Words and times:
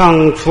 상추. 0.00 0.48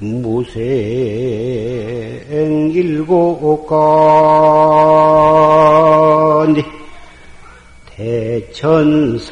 무생 0.00 0.60
일곱 2.74 3.66
간디 6.44 6.62
대천사계 7.96 9.24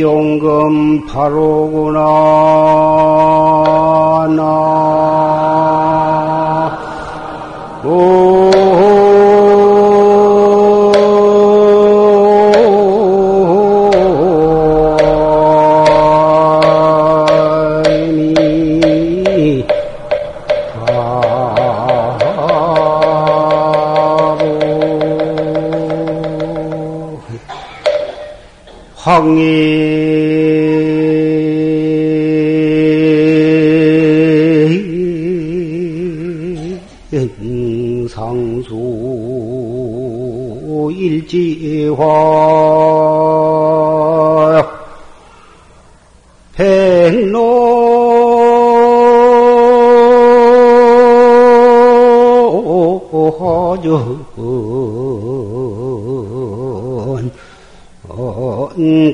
용금 0.00 1.04
바로구나. 1.04 2.00
나. 4.34 4.42
오. 5.14 5.17
황이 29.08 29.87
지화. 41.28 41.98
백로하전. 46.54 47.38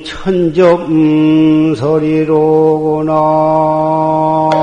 천점 0.05 1.75
소리로구나 1.75 3.13
나 3.13 4.54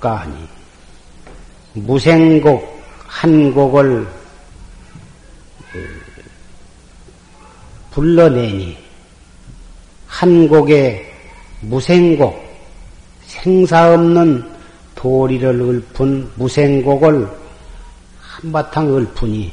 가니 0.00 0.34
무생곡 1.74 2.80
한 3.06 3.52
곡을 3.52 4.08
그, 5.70 6.02
불러내니 7.90 8.76
한 10.06 10.48
곡의 10.48 11.12
무생곡 11.60 12.42
생사 13.26 13.94
없는 13.94 14.50
도리를 14.94 15.60
읊은 15.60 16.30
무생곡을 16.34 17.28
한바탕 18.20 18.96
읊으니 18.96 19.52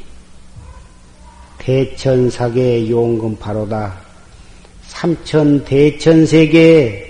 대천사계 1.60 2.90
용금 2.90 3.38
바로다. 3.38 3.98
삼천 4.84 5.66
대천세계의 5.66 7.07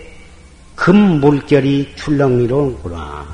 금 0.87 1.19
물결이 1.19 1.95
출렁이로구나. 1.97 3.27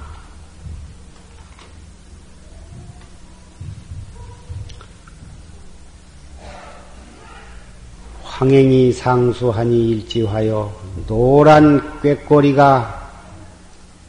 황행이 8.23 8.91
상수하니 8.91 9.89
일지하여 9.89 10.73
노란 11.05 12.01
꾀꼬리가 12.01 13.11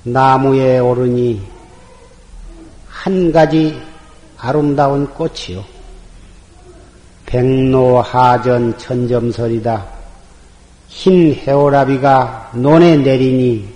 나무에 0.04 0.78
오르니 0.78 1.46
한 2.88 3.30
가지 3.30 3.78
아름다운 4.38 5.06
꽃이요. 5.08 5.62
백로하전 7.26 8.78
천점설이다. 8.78 9.93
흰 10.88 11.34
해오라비가 11.34 12.52
논에 12.54 12.96
내리니 12.96 13.68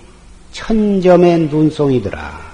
천점의 0.51 1.39
눈송이더라. 1.47 2.49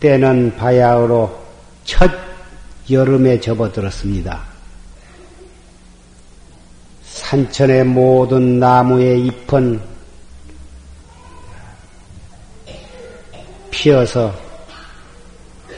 때는 0.00 0.56
바야흐로 0.56 1.38
첫 1.84 2.10
여름에 2.90 3.38
접어들었습니다. 3.38 4.42
산천의 7.04 7.84
모든 7.84 8.58
나무의 8.58 9.26
잎은 9.26 9.89
피어서 13.80 14.30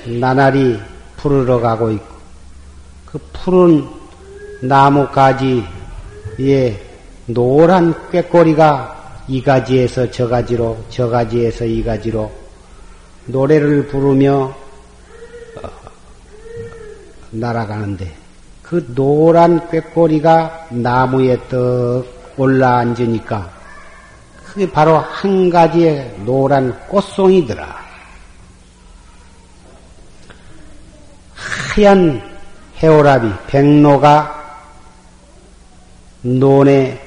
나날이 0.06 0.76
푸르러 1.18 1.60
가고 1.60 1.92
있고 1.92 2.04
그 3.06 3.18
푸른 3.32 3.86
나무가지에 4.60 5.62
노란 7.26 7.94
꾀꼬리가 8.10 9.22
이 9.28 9.40
가지에서 9.40 10.10
저 10.10 10.26
가지로 10.26 10.76
저 10.88 11.08
가지에서 11.08 11.64
이 11.64 11.84
가지로 11.84 12.28
노래를 13.26 13.86
부르며 13.86 14.52
어, 15.62 15.70
날아가는데 17.30 18.12
그 18.62 18.92
노란 18.96 19.70
꾀꼬리가 19.70 20.66
나무에 20.70 21.38
떡 21.48 22.04
올라 22.36 22.78
앉으니까 22.78 23.48
그게 24.44 24.68
바로 24.68 24.98
한 24.98 25.48
가지의 25.48 26.16
노란 26.26 26.76
꽃송이더라. 26.88 27.81
하얀 31.74 32.20
해오라비, 32.82 33.32
백로가 33.46 34.60
논에 36.20 37.00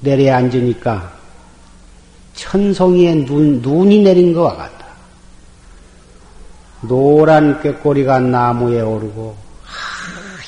내려 0.00 0.36
앉으니까 0.36 1.12
천송이에 2.32 3.26
눈, 3.26 3.60
눈이 3.60 3.98
내린 3.98 4.32
것과 4.32 4.56
같다. 4.56 4.86
노란 6.88 7.60
꾀꼬리가 7.60 8.18
나무에 8.20 8.80
오르고 8.80 9.36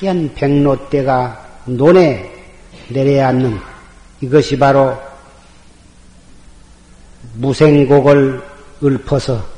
하얀 0.00 0.32
백로대가 0.34 1.38
논에 1.66 2.32
내려야 2.88 3.28
앉는 3.28 3.60
이것이 4.22 4.58
바로 4.58 4.98
무생곡을 7.34 8.42
읊어서 8.82 9.51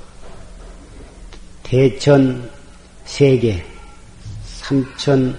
대천 1.75 2.49
세계, 3.05 3.67
삼천 4.44 5.37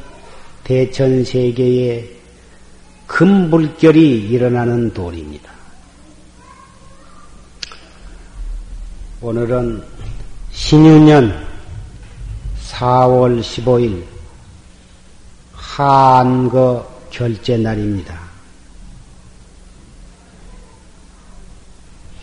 대천 0.66 1.24
세계에 1.24 2.06
금불결이 3.08 4.28
일어나는 4.32 4.94
돌입니다. 4.94 5.50
오늘은 9.22 9.82
신유년 10.52 11.48
4월 12.68 13.40
15일 13.40 14.04
한거 15.54 16.86
결제 17.12 17.56
날입니다. 17.56 18.20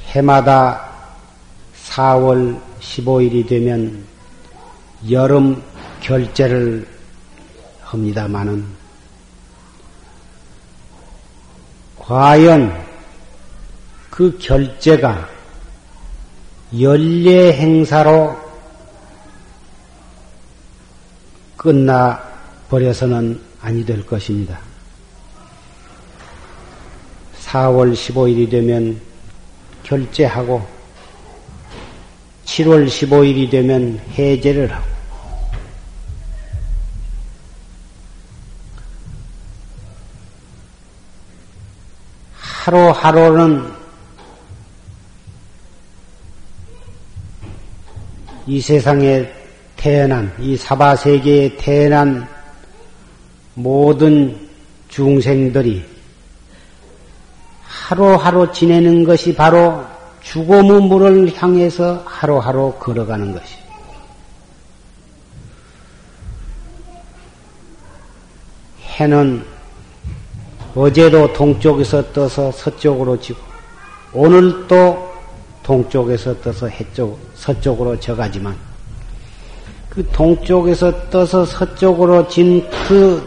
해마다 0.08 0.92
4월 1.86 2.71
15일이 2.82 3.46
되면 3.46 4.04
여름 5.10 5.62
결제를 6.00 6.86
합니다마는 7.80 8.66
과연 11.96 12.84
그 14.10 14.36
결제가 14.38 15.28
연례 16.80 17.52
행사로 17.52 18.36
끝나 21.56 22.20
버려서는 22.68 23.40
아니 23.60 23.86
될 23.86 24.04
것입니다. 24.04 24.58
4월 27.42 27.92
15일이 27.92 28.50
되면 28.50 29.00
결제하고 29.84 30.66
7월 32.44 32.86
15일이 32.86 33.50
되면 33.50 34.00
해제를 34.18 34.72
하고. 34.72 34.92
하루하루는 42.62 43.72
이 48.46 48.60
세상에 48.60 49.32
태어난, 49.76 50.32
이 50.38 50.56
사바세계에 50.56 51.56
태어난 51.56 52.28
모든 53.54 54.48
중생들이 54.88 55.84
하루하루 57.62 58.52
지내는 58.52 59.04
것이 59.04 59.34
바로 59.34 59.84
죽음의 60.22 60.82
물을 60.82 61.32
향해서 61.34 62.02
하루하루 62.06 62.74
걸어가는 62.78 63.32
것이. 63.32 63.56
해는 68.98 69.44
어제도 70.74 71.32
동쪽에서 71.32 72.12
떠서 72.12 72.50
서쪽으로 72.52 73.18
지고 73.20 73.40
오늘 74.12 74.66
또 74.68 75.12
동쪽에서 75.62 76.40
떠서 76.40 76.68
해쪽 76.68 77.18
서쪽으로 77.34 77.98
져가지만 77.98 78.56
그 79.88 80.06
동쪽에서 80.10 81.10
떠서 81.10 81.44
서쪽으로 81.44 82.28
진 82.28 82.66
그 82.88 83.26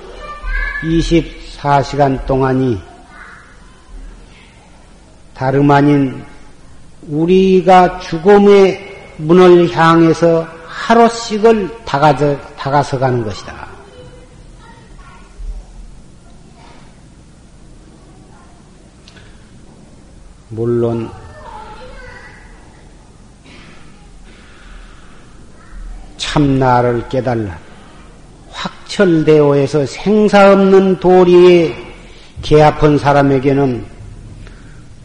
24시간 0.84 2.26
동안이 2.26 2.80
다름 5.34 5.72
아닌 5.72 6.24
우리가 7.08 8.00
죽음의 8.00 8.96
문을 9.18 9.76
향해서 9.76 10.48
하루씩을 10.68 11.86
다가서, 11.86 12.38
다가서 12.58 13.00
가는 13.00 13.24
것이다. 13.24 13.68
물론 20.50 21.10
참나를 26.18 27.08
깨달라. 27.10 27.58
확철대오에서 28.52 29.86
생사 29.86 30.54
없는 30.54 31.00
도리에 31.00 31.76
개 32.42 32.62
아픈 32.62 32.98
사람에게는 32.98 33.95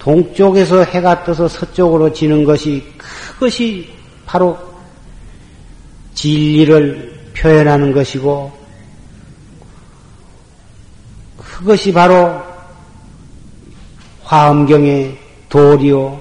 동쪽에서 0.01 0.83
해가 0.83 1.25
떠서 1.25 1.47
서쪽으로 1.47 2.13
지는 2.13 2.43
것이 2.43 2.83
그것이 2.97 3.89
바로 4.27 4.59
진리를 6.15 7.33
표현하는 7.37 7.93
것이고 7.93 8.51
그것이 11.37 11.93
바로 11.93 12.43
화엄경의 14.25 15.19
도리요 15.51 16.21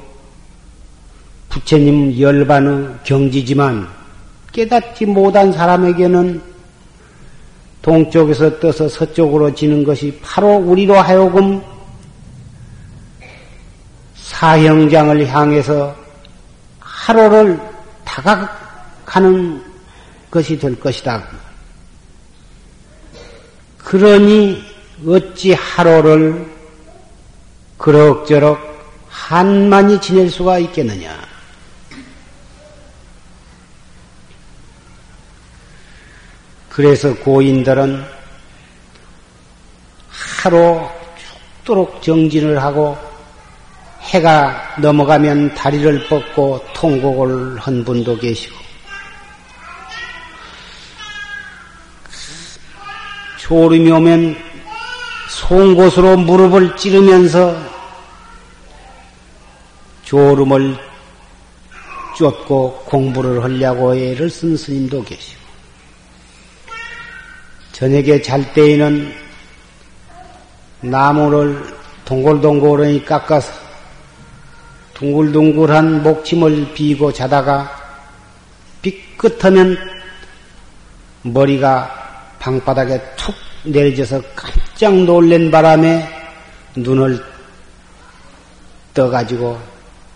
부처님 1.48 2.20
열반의 2.20 2.90
경지지만 3.06 3.88
깨닫지 4.52 5.06
못한 5.06 5.54
사람에게는 5.54 6.42
동쪽에서 7.82 8.60
떠서 8.60 8.90
서쪽으로 8.90 9.56
지는 9.56 9.86
것이 9.86 10.20
바로 10.22 10.58
우리로 10.58 10.96
하여금 10.96 11.62
사형장을 14.40 15.28
향해서 15.28 15.94
하루를 16.80 17.60
다가가는 18.06 19.62
것이 20.32 20.58
될 20.58 20.80
것이다. 20.80 21.28
그러니 23.80 24.64
어찌 25.06 25.52
하루를 25.52 26.50
그럭저럭 27.78 28.58
한만히 29.10 30.00
지낼 30.00 30.30
수가 30.30 30.58
있겠느냐. 30.60 31.20
그래서 36.70 37.14
고인들은 37.14 38.06
하루 40.10 40.88
죽도록 41.18 42.02
정진을 42.02 42.64
하고 42.64 43.09
해가 44.02 44.76
넘어가면 44.80 45.54
다리를 45.54 46.08
뻗고 46.08 46.66
통곡을 46.74 47.60
한 47.60 47.84
분도 47.84 48.18
계시고. 48.18 48.58
졸음이 53.38 53.92
오면 53.92 54.38
송곳으로 55.30 56.18
무릎을 56.18 56.76
찌르면서 56.76 57.56
졸음을 60.04 60.78
쫓고 62.18 62.84
공부를 62.86 63.44
하려고 63.44 63.96
애를 63.96 64.30
쓴 64.30 64.56
스님도 64.56 65.04
계시고. 65.04 65.40
저녁에 67.72 68.22
잘 68.22 68.54
때에는 68.54 69.14
나무를 70.82 71.64
동글동글하니 72.06 73.06
깎아서 73.06 73.69
둥글둥글한 75.00 76.04
목침을 76.04 76.74
비고 76.74 77.14
자다가 77.14 77.72
삐끗하면 78.82 79.78
머리가 81.22 82.36
방바닥에 82.40 83.02
툭 83.16 83.34
내려져서 83.64 84.22
깜짝 84.36 84.94
놀란 84.94 85.50
바람에 85.50 86.06
눈을 86.76 87.24
떠가지고 88.94 89.58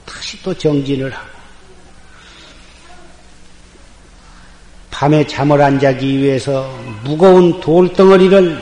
다시 0.06 0.42
또 0.44 0.54
정진을 0.54 1.14
하고 1.14 1.34
밤에 4.92 5.26
잠을 5.26 5.62
안 5.62 5.80
자기 5.80 6.18
위해서 6.18 6.70
무거운 7.06 7.62
돌덩어리를 7.62 8.62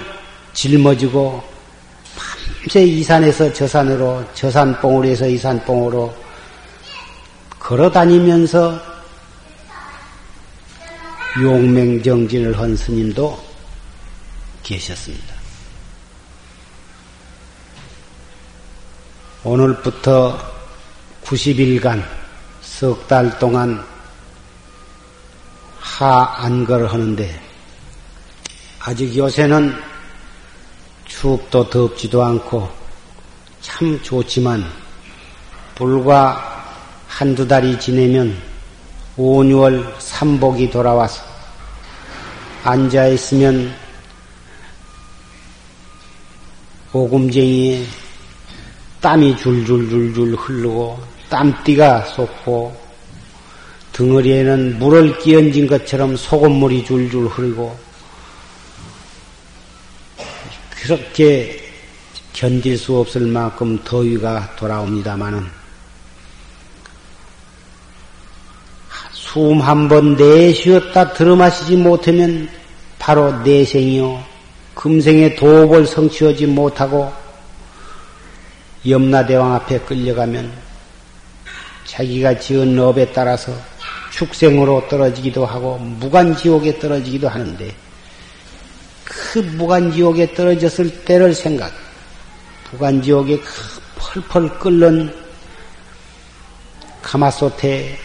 짊어지고 0.53 1.50
밤새 2.61 2.83
이 2.83 3.03
산에서 3.03 3.51
저 3.53 3.67
산으로, 3.67 4.23
저 4.35 4.51
산 4.51 4.79
봉우리에서 4.79 5.25
이 5.27 5.37
산봉으로 5.37 6.15
걸어 7.59 7.89
다니면서 7.89 8.79
용맹정진을 11.41 12.57
한 12.59 12.75
스님도 12.75 13.43
계셨습니다. 14.61 15.33
오늘부터 19.43 20.37
90일간 21.23 22.03
석 22.61 23.07
달 23.07 23.39
동안 23.39 23.83
하안거를 25.79 26.91
하는데 26.93 27.41
아직 28.79 29.15
요새는 29.17 29.90
춥도 31.21 31.69
덥지도 31.69 32.23
않고 32.23 32.67
참 33.61 34.01
좋지만 34.01 34.65
불과 35.75 36.65
한두 37.07 37.47
달이 37.47 37.79
지내면 37.79 38.35
5, 39.17 39.43
6월 39.43 39.85
삼복이 39.99 40.71
돌아와서 40.71 41.21
앉아 42.63 43.09
있으면 43.09 43.71
오금쟁이에 46.91 47.85
땀이 48.99 49.37
줄줄줄줄 49.37 50.35
흐르고 50.35 50.99
땀띠가 51.29 52.01
쏟고 52.05 52.75
덩어리에는 53.93 54.79
물을 54.79 55.19
끼얹은 55.19 55.67
것처럼 55.67 56.15
소금물이 56.15 56.83
줄줄 56.83 57.27
흐르고 57.27 57.90
그렇게 60.91 61.57
견딜 62.33 62.77
수 62.77 62.97
없을 62.97 63.21
만큼 63.21 63.79
더위가 63.81 64.57
돌아옵니다마는 64.57 65.45
숨 69.13 69.61
한 69.61 69.87
번 69.87 70.17
내쉬었다 70.17 71.13
들어마시지 71.13 71.77
못하면 71.77 72.49
바로 72.99 73.31
내생이요. 73.39 74.21
금생의 74.75 75.37
도업을 75.37 75.87
성취하지 75.87 76.47
못하고 76.47 77.09
염라대왕 78.85 79.53
앞에 79.53 79.79
끌려가면 79.79 80.51
자기가 81.85 82.37
지은 82.37 82.77
업에 82.77 83.13
따라서 83.13 83.53
축생으로 84.11 84.89
떨어지기도 84.89 85.45
하고 85.45 85.77
무간지옥에 85.77 86.79
떨어지기도 86.79 87.29
하는데 87.29 87.73
그 89.11 89.39
무간지옥에 89.39 90.33
떨어졌을 90.33 91.03
때를 91.03 91.33
생각, 91.35 91.73
무간지옥에 92.71 93.39
그 93.39 93.81
펄펄 93.97 94.59
끓는 94.59 95.13
가마솥에 97.01 97.99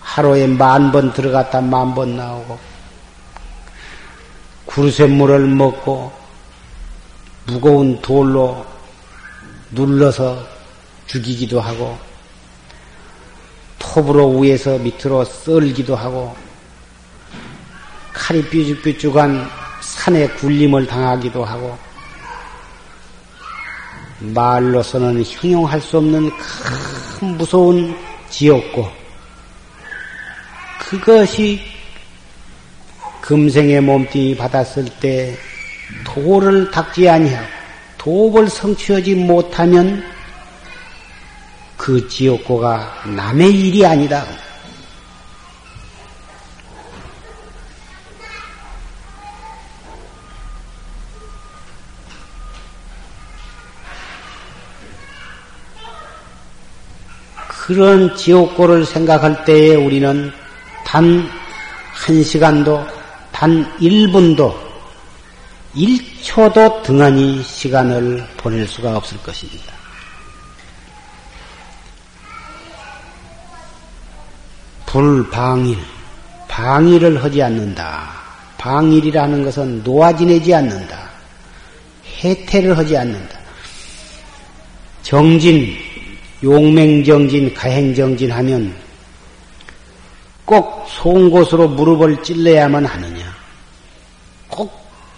하루에 0.00 0.46
만 0.48 0.90
번 0.90 1.12
들어갔다 1.12 1.60
만 1.60 1.94
번 1.94 2.16
나오고 2.16 2.58
구르쇠 4.66 5.06
물을 5.06 5.46
먹고 5.46 6.12
무거운 7.46 8.00
돌로 8.02 8.66
눌러서 9.70 10.44
죽이기도 11.06 11.60
하고 11.60 11.96
톱으로 13.78 14.38
위에서 14.40 14.76
밑으로 14.78 15.24
썰기도 15.24 15.94
하고 15.94 16.34
칼이 18.12 18.42
삐죽삐죽한 18.48 19.67
산에 19.88 20.28
굴림을 20.28 20.86
당하기도 20.86 21.44
하고 21.44 21.76
말로서는 24.20 25.24
형용할 25.24 25.80
수 25.80 25.96
없는 25.96 26.30
큰 27.18 27.38
무서운 27.38 27.96
지옥고 28.28 28.86
그것이 30.78 31.60
금생의 33.22 33.80
몸뚱이 33.80 34.36
받았을 34.36 34.84
때 35.00 35.34
도를 36.04 36.70
닦지 36.70 37.08
아니하고 37.08 37.46
도를 37.96 38.48
성취하지 38.48 39.14
못하면 39.14 40.04
그 41.76 42.06
지옥고가 42.08 43.04
남의 43.16 43.50
일이 43.50 43.86
아니다. 43.86 44.26
그런 57.68 58.16
지옥고를 58.16 58.86
생각할 58.86 59.44
때에 59.44 59.74
우리는 59.74 60.32
단 60.86 61.38
한 61.98 62.22
시간도, 62.22 62.86
단 63.32 63.70
1분도, 63.78 64.56
1초도 65.74 66.82
등한히 66.82 67.42
시간을 67.42 68.26
보낼 68.36 68.66
수가 68.66 68.96
없을 68.96 69.18
것입니다. 69.18 69.74
불방일, 74.86 75.76
방일을 76.46 77.22
하지 77.22 77.42
않는다. 77.42 78.10
방일이라는 78.56 79.44
것은 79.44 79.82
놓아지내지 79.82 80.54
않는다. 80.54 81.10
해태를 82.24 82.78
하지 82.78 82.96
않는다. 82.96 83.38
정진, 85.02 85.76
용맹정진, 86.42 87.54
가행정진 87.54 88.30
하면 88.30 88.74
꼭 90.44 90.86
송곳으로 90.88 91.68
무릎을 91.68 92.22
찔러야만 92.22 92.86
하느냐. 92.86 93.36
꼭 94.48 94.72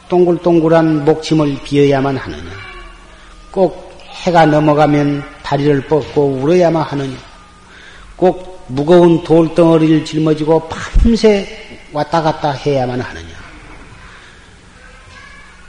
동글동글한 0.09 1.05
목침을 1.05 1.59
비어야만 1.63 2.17
하느냐. 2.17 2.51
꼭 3.51 3.97
해가 4.25 4.47
넘어가면 4.47 5.23
다리를 5.43 5.83
뻗고 5.83 6.41
울어야만 6.41 6.83
하느냐. 6.83 7.17
꼭 8.17 8.65
무거운 8.69 9.23
돌덩어리를 9.23 10.05
짊어지고 10.05 10.69
밤새 10.69 11.79
왔다 11.93 12.23
갔다 12.23 12.53
해야만 12.53 13.01
하느냐? 13.01 13.29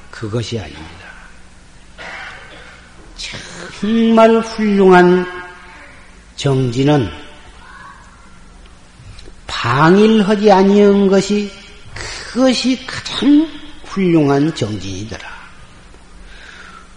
그것이 0.10 0.60
아닙니다. 0.60 0.88
정말 3.80 4.40
훌륭한 4.40 5.41
정진은 6.42 7.08
방일하지 9.46 10.52
아니한 10.52 11.08
것이 11.08 11.52
그것이 11.94 12.84
가장 12.88 13.48
훌륭한 13.84 14.56
정진이더라. 14.56 15.22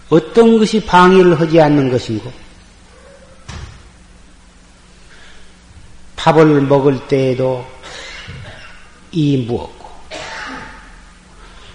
어떤 0.09 0.57
것이 0.57 0.83
방일을 0.83 1.39
하지 1.39 1.61
않는 1.61 1.91
것인고? 1.91 2.33
밥을 6.15 6.61
먹을 6.61 7.07
때에도 7.07 7.67
이 9.11 9.45
무었고, 9.45 9.91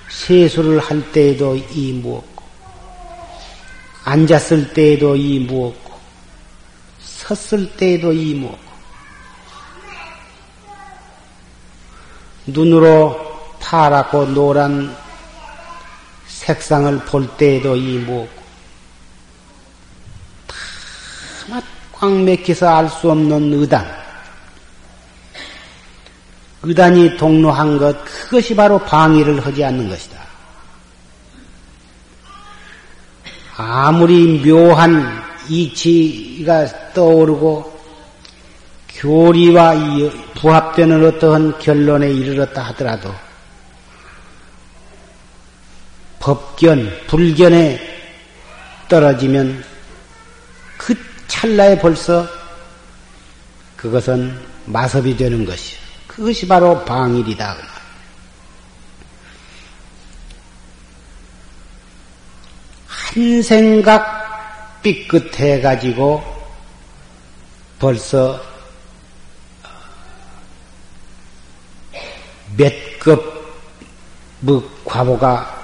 세수를 0.08 0.80
할 0.80 1.12
때에도 1.12 1.54
이 1.54 1.92
무었고, 1.92 2.42
앉았을 4.02 4.72
때에도 4.72 5.14
이 5.14 5.38
무었고, 5.38 5.89
섰을 7.34 7.76
때에도 7.76 8.12
이 8.12 8.34
무었고, 8.34 8.70
눈으로 12.46 13.56
파랗고 13.60 14.26
노란 14.26 14.96
색상을 16.26 17.04
볼 17.04 17.28
때에도 17.36 17.76
이 17.76 17.98
무었고, 17.98 18.40
다꽉 21.92 22.12
맥혀서 22.22 22.68
알 22.68 22.88
수 22.88 23.10
없는 23.10 23.52
의단, 23.52 24.00
의단이 26.62 27.16
동로한 27.16 27.78
것, 27.78 28.04
그것이 28.04 28.54
바로 28.56 28.78
방위를 28.78 29.44
하지 29.44 29.64
않는 29.64 29.88
것이다. 29.88 30.20
아무리 33.56 34.42
묘한 34.42 35.19
이치가 35.48 36.92
떠오르고 36.92 37.80
교리와 38.88 39.74
부합되는 40.34 41.06
어떠한 41.06 41.58
결론에 41.58 42.10
이르렀다 42.10 42.62
하더라도 42.62 43.14
법견, 46.18 47.06
불견에 47.06 47.80
떨어지면 48.88 49.64
그 50.76 50.94
찰나에 51.28 51.78
벌써 51.78 52.26
그것은 53.76 54.38
마섭이 54.66 55.16
되는 55.16 55.44
것이요. 55.46 55.78
그것이 56.06 56.46
바로 56.46 56.84
방일이다. 56.84 57.56
한 62.86 63.42
생각 63.42 64.29
삐끗해 64.82 65.60
가지고 65.60 66.22
벌써 67.78 68.40
몇급 72.56 73.40
뭐 74.40 74.80
과보가 74.84 75.58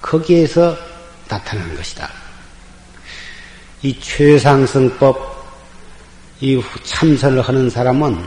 거기에서 0.00 0.76
나타난 1.28 1.74
것이다. 1.76 2.10
이 3.82 3.98
최상승법, 3.98 5.44
이 6.40 6.62
참선을 6.84 7.42
하는 7.42 7.68
사람은 7.68 8.24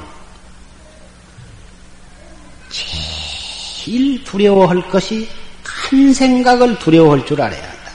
제일 2.69 4.23
두려워할 4.23 4.81
것이 4.89 5.29
한 5.63 6.13
생각을 6.13 6.79
두려워할 6.79 7.25
줄 7.25 7.41
알아야 7.41 7.61
한다. 7.61 7.91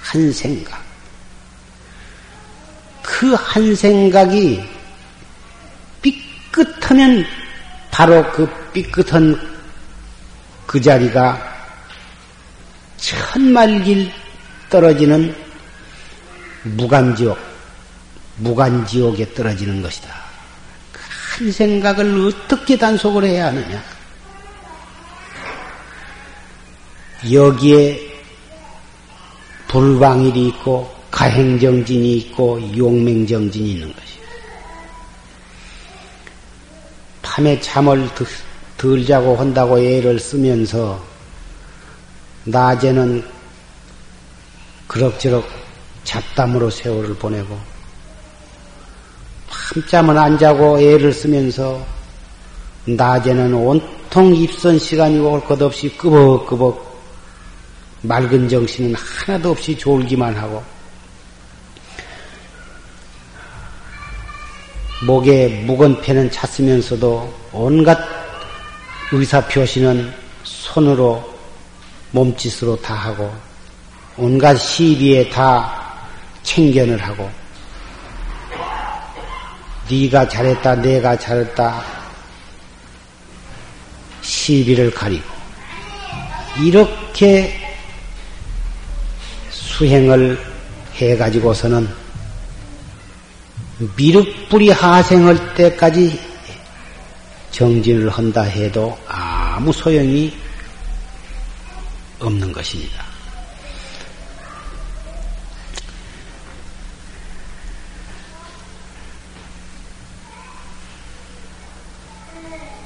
한 0.00 0.32
생각. 0.32 0.87
그 3.08 3.34
한 3.34 3.74
생각이 3.74 4.62
삐끗하면 6.02 7.24
바로 7.90 8.30
그 8.30 8.46
삐끗한 8.72 9.34
그 10.66 10.78
자리가 10.80 11.42
천말길 12.98 14.12
떨어지는 14.68 15.34
무간지옥, 16.64 17.38
무간지옥에 18.36 19.32
떨어지는 19.32 19.80
것이다. 19.80 20.14
그한 20.92 21.50
생각을 21.50 22.28
어떻게 22.28 22.76
단속을 22.76 23.24
해야 23.24 23.46
하느냐? 23.46 23.82
여기에 27.32 28.22
불방일이 29.66 30.48
있고 30.48 30.97
가행정진이 31.10 32.16
있고 32.18 32.60
용맹정진이 32.76 33.72
있는 33.72 33.92
것이에요. 33.92 34.28
밤에 37.22 37.60
잠을 37.60 38.08
덜 38.76 39.04
자고 39.04 39.36
한다고 39.36 39.78
애를 39.78 40.18
쓰면서 40.18 41.02
낮에는 42.44 43.24
그럭저럭 44.86 45.44
잡담으로 46.04 46.70
세월을 46.70 47.14
보내고 47.16 47.58
밤잠은 49.48 50.16
안 50.16 50.38
자고 50.38 50.78
애를 50.80 51.12
쓰면서 51.12 51.84
낮에는 52.86 53.52
온통 53.52 54.34
입선 54.34 54.78
시간이고 54.78 55.30
올것 55.32 55.60
없이 55.60 55.88
끄벅끄벅 55.96 56.88
맑은 58.02 58.48
정신은 58.48 58.94
하나도 58.94 59.50
없이 59.50 59.76
졸기만 59.76 60.34
하고 60.36 60.62
목에 65.00 65.48
묵은 65.64 66.00
패는 66.00 66.30
찼으면서도 66.30 67.32
온갖 67.52 67.98
의사 69.12 69.40
표시는 69.46 70.12
손으로 70.42 71.22
몸짓으로 72.10 72.80
다 72.80 72.94
하고 72.94 73.32
온갖 74.16 74.56
시비에 74.56 75.28
다 75.28 76.00
챙견을 76.42 77.00
하고 77.00 77.30
네가 79.88 80.28
잘했다 80.28 80.74
내가 80.76 81.16
잘했다 81.16 81.82
시비를 84.20 84.90
가리고 84.90 85.24
이렇게 86.60 87.54
수행을 89.50 90.38
해가지고서는 90.94 92.07
미륵불이 93.78 94.70
하생할 94.70 95.54
때까지 95.54 96.20
정진을 97.52 98.10
한다 98.10 98.42
해도 98.42 98.98
아무 99.06 99.72
소용이 99.72 100.36
없는 102.18 102.52
것입니다. 102.52 103.04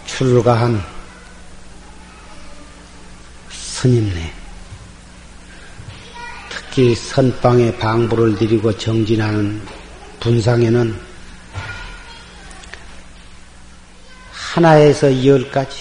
출가한 0.05 0.81
스님네 3.51 4.33
특히 6.51 6.95
선방에 6.95 7.77
방부를 7.79 8.37
드리고 8.37 8.77
정진하는 8.77 9.82
분상에는 10.23 10.97
하나에서 14.31 15.25
열까지, 15.27 15.77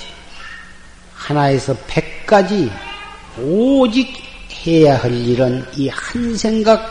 하나에서 1.13 1.75
백까지 1.88 2.71
오직 3.39 4.12
해야 4.65 4.98
할 4.98 5.13
일은 5.13 5.63
이 5.75 5.89
한 5.89 6.36
생각 6.36 6.83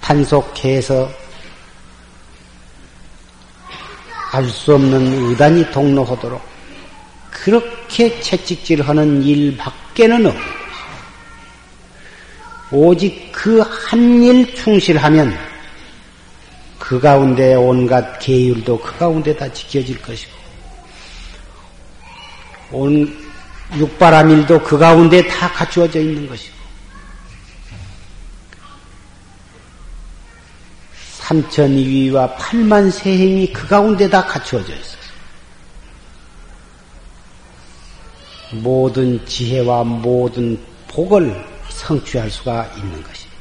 단속해서 0.00 1.10
알 4.32 4.48
수 4.48 4.74
없는 4.74 5.30
의단이 5.30 5.70
동로하도록 5.72 6.40
그렇게 7.30 8.18
채찍질하는 8.20 9.22
일밖에는 9.22 10.26
없는 10.26 10.40
오직 12.70 13.30
그 13.32 13.60
한 13.62 14.22
일 14.22 14.54
충실하면 14.54 15.51
그 16.92 17.00
가운데 17.00 17.54
온갖 17.54 18.18
계율도 18.18 18.78
그 18.78 18.98
가운데 18.98 19.34
다 19.34 19.50
지켜질 19.50 20.02
것이고 20.02 20.30
온 22.70 23.32
육바라밀도 23.74 24.62
그 24.62 24.76
가운데 24.76 25.26
다 25.26 25.50
갖추어져 25.52 26.00
있는 26.00 26.28
것이고 26.28 26.54
삼천위와 31.16 32.34
팔만 32.34 32.90
세행이 32.90 33.54
그 33.54 33.66
가운데 33.66 34.10
다 34.10 34.22
갖추어져 34.26 34.74
있어요. 34.74 35.02
모든 38.50 39.24
지혜와 39.24 39.82
모든 39.84 40.62
복을 40.88 41.42
성취할 41.70 42.30
수가 42.30 42.70
있는 42.76 43.02
것입니다. 43.02 43.32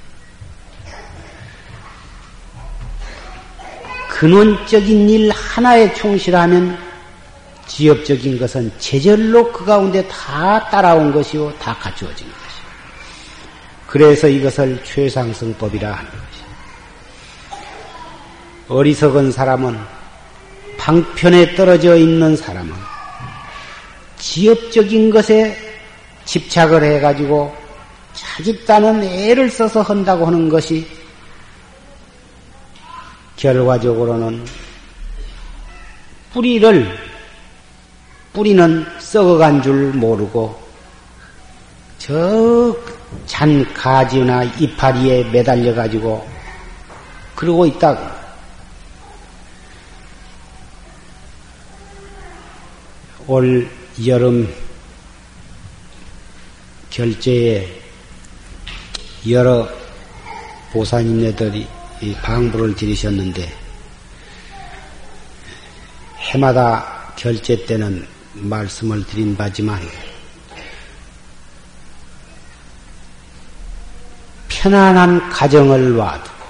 근원적인 4.21 5.09
일 5.09 5.31
하나에 5.31 5.91
충실하면 5.95 6.77
지엽적인 7.65 8.37
것은 8.37 8.71
제절로 8.77 9.51
그 9.51 9.65
가운데 9.65 10.07
다 10.07 10.69
따라온 10.69 11.11
것이요, 11.11 11.51
다 11.57 11.75
갖추어진 11.79 12.27
것이요. 12.27 12.65
그래서 13.87 14.27
이것을 14.27 14.79
최상승법이라 14.83 15.91
하는 15.91 16.11
것이요. 16.11 16.45
어리석은 18.67 19.31
사람은 19.31 19.75
방편에 20.77 21.55
떨어져 21.55 21.95
있는 21.95 22.35
사람은 22.35 22.71
지엽적인 24.19 25.09
것에 25.09 25.57
집착을 26.25 26.83
해가지고 26.83 27.55
자기 28.13 28.63
딴은 28.67 29.01
애를 29.01 29.49
써서 29.49 29.81
한다고 29.81 30.27
하는 30.27 30.47
것이 30.47 31.00
결과적으로는 33.41 34.45
뿌리를 36.31 36.97
뿌리는 38.33 38.85
썩어간 38.99 39.61
줄 39.61 39.91
모르고 39.93 40.59
저 41.97 42.91
잔 43.25 43.63
가지나 43.73 44.43
이파리에 44.43 45.23
매달려 45.25 45.73
가지고 45.73 46.27
그러고 47.35 47.65
있다고. 47.65 48.21
올 53.27 53.69
여름 54.05 54.53
결제에 56.89 57.67
여러 59.29 59.67
보사님네들이 60.73 61.67
방부를 62.23 62.75
들이셨는데 62.75 63.57
해마다 66.19 67.13
결제 67.15 67.65
때는 67.65 68.07
말씀을 68.33 69.05
드린 69.05 69.35
바지만 69.37 69.81
편안한 74.47 75.29
가정을 75.29 75.95
놔두고 75.95 76.41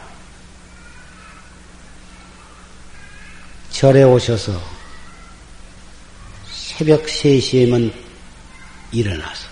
절에 3.72 4.04
오셔서 4.04 4.62
새벽 6.52 7.06
3시에만 7.06 7.92
일어나서 8.92 9.51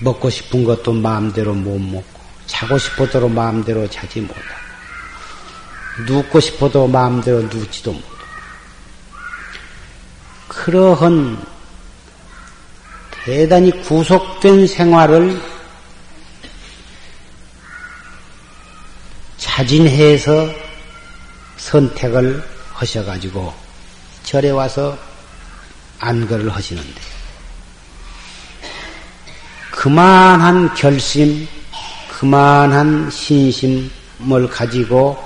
먹고 0.00 0.30
싶은 0.30 0.64
것도 0.64 0.92
마음대로 0.92 1.54
못 1.54 1.78
먹고, 1.78 2.20
자고 2.46 2.78
싶어도 2.78 3.28
마음대로 3.28 3.88
자지 3.88 4.20
못하고, 4.20 4.64
눕고 6.06 6.40
싶어도 6.40 6.86
마음대로 6.86 7.42
눕지도 7.42 7.92
못하고, 7.92 8.14
그러한 10.48 11.44
대단히 13.24 13.70
구속된 13.82 14.66
생활을 14.66 15.40
자진해서 19.38 20.50
선택을 21.56 22.42
하셔가지고 22.72 23.54
절에 24.24 24.50
와서 24.50 24.98
안거를 26.00 26.50
하시는데, 26.50 27.13
그만한 29.84 30.72
결심, 30.74 31.46
그만한 32.08 33.10
신심을 33.10 34.48
가지고 34.50 35.22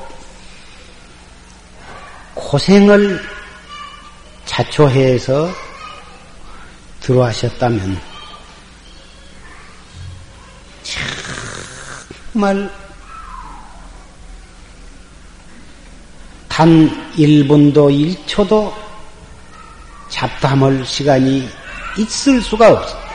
고생을 2.34 3.22
자초해서 4.46 5.48
들어하셨다면 6.98 8.00
정말 12.32 12.68
단 16.48 17.12
1분도 17.14 18.26
1초도 18.26 18.74
잡담할 20.08 20.84
시간이 20.84 21.48
있을 21.96 22.42
수가 22.42 22.72
없어. 22.72 23.07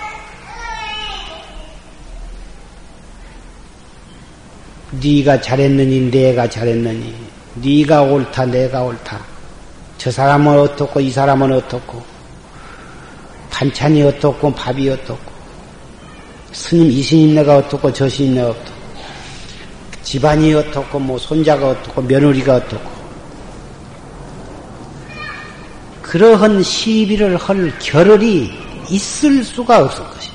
네가 5.02 5.42
잘했느니 5.42 6.12
내가 6.12 6.48
잘했느니 6.48 7.16
네가 7.56 8.04
옳다 8.04 8.46
내가 8.46 8.84
옳다. 8.84 9.20
저 9.98 10.12
사람은 10.12 10.60
어떻고 10.60 11.00
이 11.00 11.10
사람은 11.10 11.52
어떻고. 11.54 12.04
반찬이 13.50 14.04
어떻고 14.04 14.54
밥이 14.54 14.90
어떻고. 14.90 15.32
스님, 16.52 16.92
이 16.92 17.02
스님네가 17.02 17.58
어떻고 17.58 17.94
저 17.94 18.10
스님네가 18.10 18.50
어떻고. 18.50 18.84
집안이 20.04 20.54
어떻고 20.54 21.00
뭐 21.00 21.18
손자가 21.18 21.70
어떻고 21.70 22.02
며느리가 22.02 22.56
어떻고. 22.56 22.92
그러한 26.02 26.62
시비를 26.62 27.38
할 27.38 27.74
겨를이 27.80 28.52
있을 28.90 29.44
수가 29.44 29.84
없을 29.84 30.04
것입니다. 30.04 30.34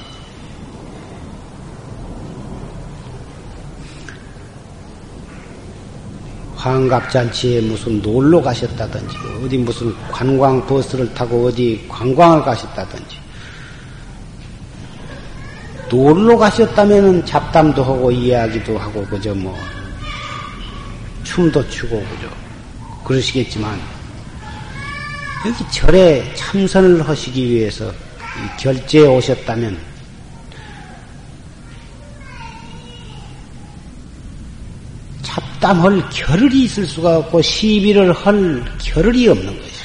환갑잔치에 6.59 7.61
무슨 7.61 8.03
놀러 8.03 8.43
가셨다든지, 8.43 9.17
어디 9.45 9.57
무슨 9.59 9.95
관광 10.11 10.67
버스를 10.67 11.15
타고 11.15 11.47
어디 11.47 11.85
관광을 11.89 12.43
가셨다든지, 12.43 13.17
놀러 15.89 16.37
가셨다면은 16.37 17.25
잡담도 17.25 17.83
하고 17.83 18.11
이야기도 18.11 18.77
하고, 18.77 19.05
그저 19.07 19.33
뭐, 19.35 19.57
춤도 21.23 21.67
추고, 21.69 22.05
그죠. 22.11 22.29
그러시겠지만, 23.05 23.81
여기 25.47 25.65
절에 25.71 26.35
참선을 26.35 27.09
하시기 27.09 27.49
위해서 27.51 27.93
결제에 28.59 29.07
오셨다면, 29.07 29.79
잡담할 35.69 36.09
겨를이 36.09 36.65
있을 36.65 36.87
수가 36.87 37.19
없고 37.19 37.43
시비를 37.43 38.11
할 38.15 38.65
겨를이 38.79 39.29
없는 39.29 39.55
것이죠. 39.55 39.85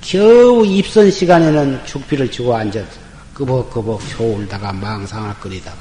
겨우 0.00 0.64
입선 0.64 1.10
시간에는 1.10 1.84
죽비를 1.84 2.30
치고 2.30 2.54
앉아 2.54 2.84
끄벅끄벅 3.34 4.00
조울다가 4.10 4.72
망상을 4.72 5.34
끓이다가 5.40 5.76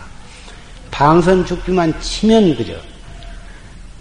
방선 0.89 1.45
죽비만 1.45 2.01
치면 2.01 2.55
그저 2.55 2.73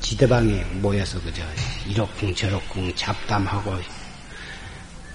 지대방에 0.00 0.64
모여서 0.80 1.20
그저 1.20 1.42
이렇쿵 1.86 2.34
저렇쿵 2.34 2.94
잡담하고 2.94 3.76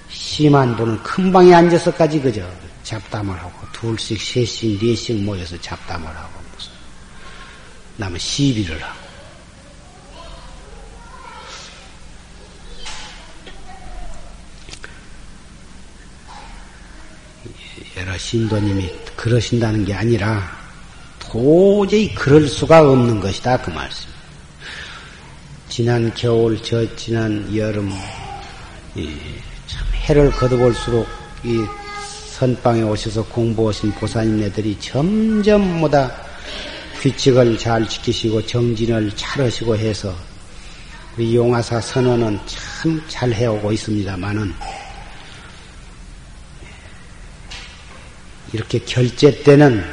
심한 0.09 0.75
분은 0.75 1.01
큰 1.01 1.31
방에 1.31 1.51
앉아서까지 1.51 2.21
그저 2.21 2.47
잡담을 2.83 3.35
하고 3.39 3.53
둘씩 3.73 4.21
셋씩 4.21 4.85
넷씩 4.85 5.23
모여서 5.23 5.59
잡담을 5.61 6.05
하고 6.07 6.46
남은 7.97 8.19
시비를 8.19 8.81
하고. 8.81 9.07
여러 17.97 18.15
신도님이 18.15 18.91
그러신다는 19.15 19.83
게 19.83 19.93
아니라 19.93 20.55
도저히 21.17 22.13
그럴 22.13 22.47
수가 22.47 22.81
없는 22.81 23.19
것이다 23.19 23.61
그 23.63 23.71
말씀. 23.71 24.07
지난 25.67 26.13
겨울 26.13 26.61
저 26.61 26.95
지난 26.95 27.55
여름 27.55 27.91
참 29.67 29.87
해를 29.93 30.31
거둬볼수록 30.31 31.07
이 31.43 31.65
선방에 32.29 32.83
오셔서 32.83 33.25
공부하신 33.25 33.91
보사님네들이 33.93 34.79
점점 34.79 35.81
보다 35.81 36.26
규칙을 37.01 37.57
잘 37.57 37.87
지키시고 37.87 38.45
정진을 38.45 39.11
차르시고 39.15 39.77
해서 39.77 40.15
우리 41.17 41.35
용화사 41.35 41.81
선언은 41.81 42.39
참 42.45 42.67
잘 43.07 43.33
해오고 43.33 43.71
있습니다만은 43.73 44.53
이렇게 48.53 48.79
결제 48.79 49.43
때는 49.43 49.83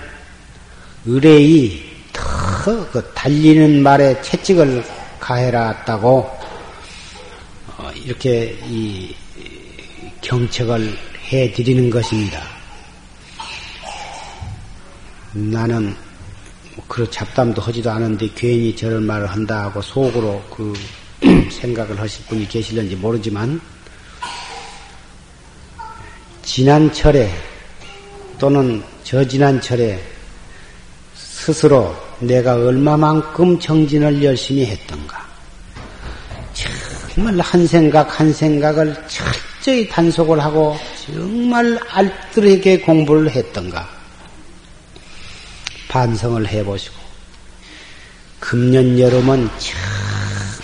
의뢰이 1.07 1.83
더그 2.13 3.13
달리는 3.15 3.83
말에 3.83 4.21
채찍을 4.23 4.85
가해라았다고 5.19 6.39
어, 7.79 7.91
이렇게 7.97 8.57
이 8.65 9.15
경책을 10.21 10.97
해 11.33 11.53
드리는 11.53 11.91
것입니다. 11.91 12.43
나는 15.33 15.97
그런 16.89 17.11
잡담도 17.11 17.63
하지도 17.63 17.91
않은데 17.91 18.29
괜히 18.35 18.75
저런 18.77 19.05
말을 19.05 19.27
한다 19.27 19.65
하고 19.65 19.81
속으로 19.81 20.43
그 20.51 20.73
생각을 21.51 21.99
하실 21.99 22.25
분이 22.27 22.49
계실는지 22.49 22.97
모르지만 22.97 23.61
지난 26.43 26.93
철에 26.93 27.31
또는 28.39 28.83
저지난 29.03 29.61
철에 29.61 30.01
스스로 31.15 31.95
내가 32.21 32.55
얼마만큼 32.55 33.59
정진을 33.59 34.23
열심히 34.23 34.67
했던가. 34.67 35.25
정말 37.15 37.39
한 37.41 37.67
생각 37.67 38.19
한 38.19 38.33
생각을 38.33 38.95
철저히 39.09 39.89
단속을 39.89 40.43
하고 40.43 40.77
정말 41.07 41.79
알뜰하게 41.89 42.81
공부를 42.81 43.31
했던가. 43.31 43.89
반성을 45.95 46.49
해보시고 46.49 46.97
금년 48.41 48.99
여름은 48.99 49.49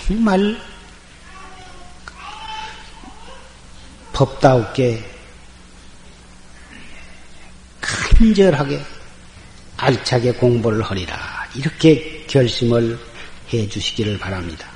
정말 0.05 0.57
법다우게 4.11 5.01
간절하게 7.79 8.81
알차게 9.77 10.33
공부를 10.33 10.81
하리라 10.81 11.17
이렇게 11.55 12.25
결심을 12.27 12.99
해 13.53 13.69
주시기를 13.69 14.19
바랍니다. 14.19 14.67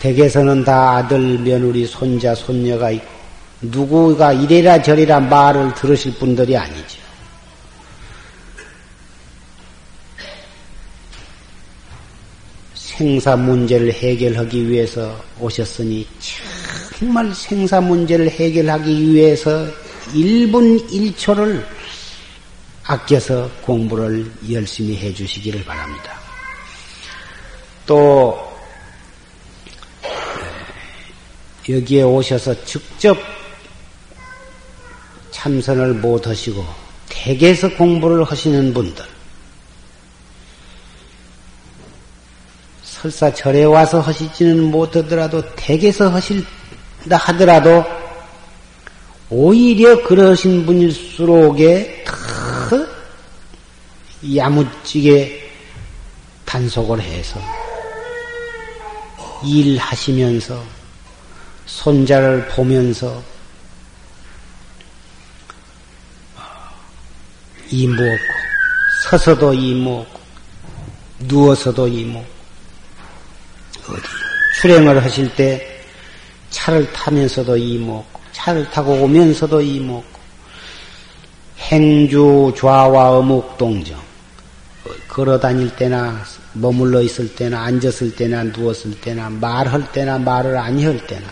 댁에서는 0.00 0.64
다 0.64 0.96
아들, 0.96 1.38
며느리, 1.38 1.86
손자, 1.86 2.34
손녀가 2.34 2.90
있고 2.90 3.06
누구가 3.60 4.32
이래라 4.32 4.82
저래라 4.82 5.20
말을 5.20 5.72
들으실 5.74 6.14
분들이 6.14 6.56
아니죠. 6.56 7.01
생사 13.02 13.34
문제를 13.34 13.92
해결하기 13.92 14.68
위해서 14.68 15.20
오셨으니 15.40 16.06
정말 16.96 17.34
생사 17.34 17.80
문제를 17.80 18.30
해결하기 18.30 19.12
위해서 19.12 19.66
1분 20.12 20.88
1초를 20.88 21.66
아껴서 22.84 23.50
공부를 23.62 24.30
열심히 24.52 24.96
해 24.96 25.12
주시기를 25.12 25.64
바랍니다. 25.64 26.16
또 27.86 28.38
여기에 31.68 32.02
오셔서 32.04 32.64
직접 32.64 33.18
참선을 35.32 35.94
못 35.94 36.24
하시고 36.28 36.64
댁에서 37.08 37.68
공부를 37.70 38.22
하시는 38.22 38.72
분들 38.72 39.11
설사 43.02 43.34
절에 43.34 43.64
와서 43.64 44.00
하시지는 44.00 44.70
못하더라도 44.70 45.42
댁에서 45.56 46.08
하실다 46.08 47.16
하더라도 47.16 47.84
오히려 49.28 50.00
그러신 50.04 50.64
분일수록에 50.64 52.04
더 52.70 52.86
야무지게 54.36 55.50
단속을 56.44 57.00
해서 57.00 57.40
일하시면서 59.44 60.62
손자를 61.66 62.46
보면서 62.46 63.20
이무었고 67.68 68.34
서서도 69.02 69.54
이무었고 69.54 70.20
누워서도 71.18 71.88
이무었고 71.88 72.31
어디 73.92 74.02
출행을 74.60 75.02
하실 75.02 75.34
때 75.34 75.80
차를 76.50 76.92
타면서도 76.92 77.56
이 77.56 77.78
먹고 77.78 78.20
차를 78.32 78.70
타고 78.70 78.92
오면서도 79.02 79.60
이 79.60 79.80
먹고 79.80 80.20
행주 81.58 82.52
좌와 82.56 83.18
어묵 83.18 83.56
동정. 83.56 84.00
걸어 85.08 85.38
다닐 85.38 85.74
때나 85.76 86.24
머물러 86.54 87.02
있을 87.02 87.34
때나 87.34 87.64
앉았을 87.64 88.16
때나 88.16 88.44
누웠을 88.44 88.98
때나 89.00 89.28
말할 89.28 89.92
때나 89.92 90.18
말을 90.18 90.56
아니 90.56 90.84
할 90.84 91.06
때나 91.06 91.28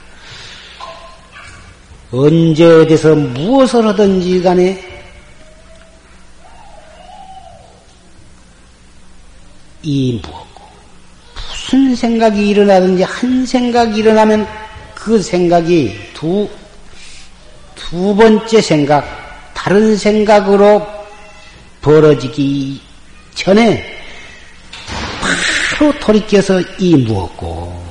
언제 2.12 2.64
어디서 2.64 3.14
무엇을 3.14 3.86
하든지 3.86 4.42
간에 4.42 5.04
이 9.82 10.20
무엇 10.22 10.49
무슨 11.70 11.94
생각이 11.94 12.48
일어나든지 12.48 13.04
한 13.04 13.46
생각이 13.46 13.96
일어나면 13.96 14.44
그 14.92 15.22
생각이 15.22 16.10
두, 16.14 16.50
두 17.76 18.16
번째 18.16 18.60
생각, 18.60 19.04
다른 19.54 19.96
생각으로 19.96 20.84
벌어지기 21.80 22.82
전에 23.36 24.02
바로 25.78 25.96
돌이켜서 26.00 26.60
이 26.80 26.96
무었고. 26.96 27.88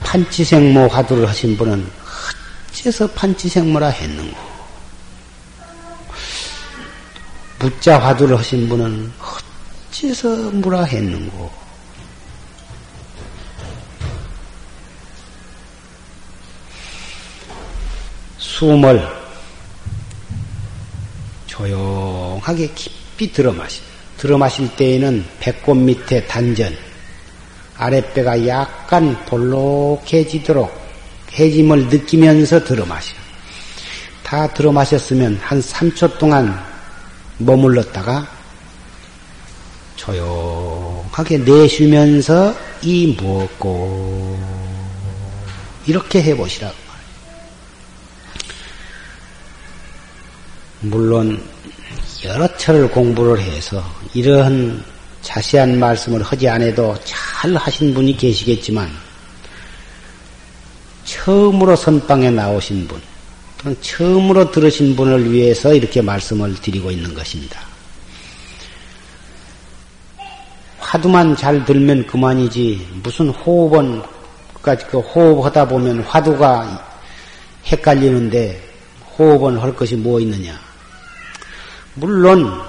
판치생모 0.00 0.88
화두를 0.88 1.28
하신 1.28 1.56
분은 1.56 1.88
어째서 2.70 3.06
판치생모라 3.12 3.86
했는고. 3.86 4.36
무자 7.60 8.00
화두를 8.00 8.36
하신 8.36 8.68
분은 8.68 9.12
어째서 9.94 10.50
무라 10.50 10.82
했는고 10.82 11.50
숨을 18.38 19.06
조용하게 21.46 22.70
깊이 22.74 23.32
들어 23.32 23.52
마시. 23.52 23.80
들어 24.16 24.36
마실 24.36 24.74
때에는 24.74 25.24
배꼽 25.38 25.74
밑에 25.76 26.26
단전, 26.26 26.74
아랫배가 27.76 28.46
약간 28.46 29.24
볼록해지도록 29.26 30.72
해짐을 31.32 31.88
느끼면서 31.88 32.64
들어 32.64 32.84
마시다 32.86 34.52
들어 34.54 34.72
마셨으면 34.72 35.38
한 35.42 35.60
3초 35.60 36.18
동안 36.18 36.58
머물렀다가 37.38 38.33
조용하게 40.04 41.38
내쉬면서 41.38 42.54
이 42.82 43.16
무엇고? 43.18 44.38
이렇게 45.86 46.22
해보시라고 46.22 46.74
물론 50.80 51.42
여러 52.24 52.46
차를 52.56 52.90
공부를 52.90 53.40
해서 53.40 53.82
이러한 54.12 54.84
자세한 55.22 55.78
말씀을 55.78 56.22
하지 56.22 56.48
않아도 56.48 56.94
잘 57.04 57.54
하신 57.54 57.94
분이 57.94 58.16
계시겠지만 58.16 58.90
처음으로 61.04 61.76
선방에 61.76 62.30
나오신 62.30 62.86
분 62.86 63.00
또는 63.58 63.76
처음으로 63.80 64.50
들으신 64.50 64.94
분을 64.96 65.32
위해서 65.32 65.72
이렇게 65.74 66.02
말씀을 66.02 66.54
드리고 66.60 66.90
있는 66.90 67.14
것입니다. 67.14 67.73
화두만 70.94 71.34
잘 71.34 71.64
들면 71.64 72.06
그만이지 72.06 73.00
무슨 73.02 73.28
호흡은 73.30 74.00
그 74.62 75.00
호흡하다 75.00 75.66
보면 75.66 76.04
화두가 76.04 76.86
헷갈리는데 77.66 78.62
호흡은 79.18 79.58
할 79.58 79.74
것이 79.74 79.96
뭐 79.96 80.20
있느냐? 80.20 80.56
물론 81.94 82.62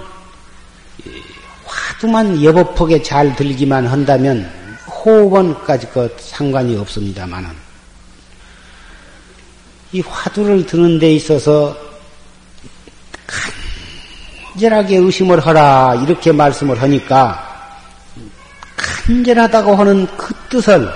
화두만 1.66 2.42
여법하게 2.42 3.00
잘 3.04 3.36
들기만 3.36 3.86
한다면 3.86 4.50
호흡원까지 4.88 5.86
그 5.92 6.12
상관이 6.18 6.76
없습니다만은 6.78 7.50
이 9.92 10.00
화두를 10.00 10.66
드는 10.66 10.98
데 10.98 11.12
있어서 11.12 11.76
간절하게 14.52 14.96
의심을 14.96 15.46
하라 15.46 15.94
이렇게 16.02 16.32
말씀을 16.32 16.82
하니까 16.82 17.45
간절하다고 19.06 19.76
하는 19.76 20.06
그 20.16 20.34
뜻을 20.48 20.90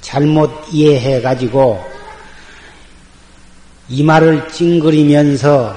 잘못 0.00 0.50
이해해 0.70 1.20
가지고 1.20 1.84
이 3.88 4.04
말을 4.04 4.48
찡그리면서 4.48 5.76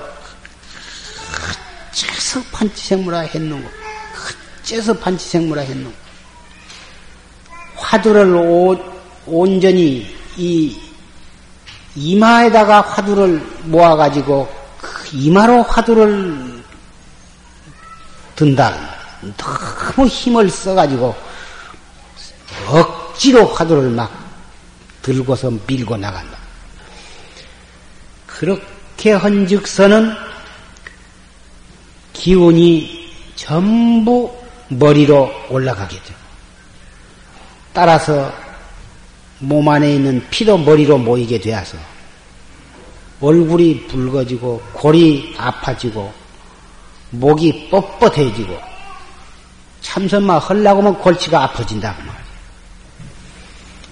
어째서 1.90 2.44
판치생물화 2.52 3.22
했는고? 3.22 3.68
어째서 4.62 4.94
판치생물화 4.94 5.64
했는고? 5.64 5.94
화두를 7.76 8.36
오, 8.36 8.78
온전히 9.26 10.16
이 10.38 10.80
이마에다가 11.96 12.82
화두를 12.82 13.44
모아가지고 13.64 14.48
그 14.80 15.10
이마로 15.14 15.64
화두를 15.64 16.64
든다. 18.36 18.78
너무 19.38 20.08
힘을 20.08 20.50
써가지고 20.50 21.31
억지로 22.68 23.46
화두를 23.48 23.90
막 23.90 24.12
들고서 25.02 25.52
밀고 25.68 25.98
나간다. 25.98 26.38
그렇게 28.26 29.12
헌즉서는 29.12 30.14
기운이 32.14 33.12
전부 33.36 34.32
머리로 34.70 35.32
올라가게 35.50 35.96
돼. 36.04 36.16
따라서 37.74 38.32
몸 39.40 39.68
안에 39.68 39.96
있는 39.96 40.24
피도 40.30 40.58
머리로 40.60 40.98
모이게 40.98 41.40
되어서 41.40 41.78
얼굴이 43.20 43.88
붉어지고 43.88 44.62
골이 44.74 45.36
아파지고 45.38 46.12
목이 47.12 47.70
뻣뻣해지고 47.70 48.60
참선만 49.82 50.40
하려고 50.40 50.82
하면 50.82 51.00
골치가 51.00 51.44
아파진다고 51.44 52.02
말 52.04 52.21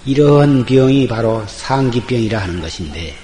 이런 0.05 0.65
병이 0.65 1.07
바로 1.07 1.43
상기병이라 1.47 2.39
하는 2.39 2.61
것인데 2.61 3.15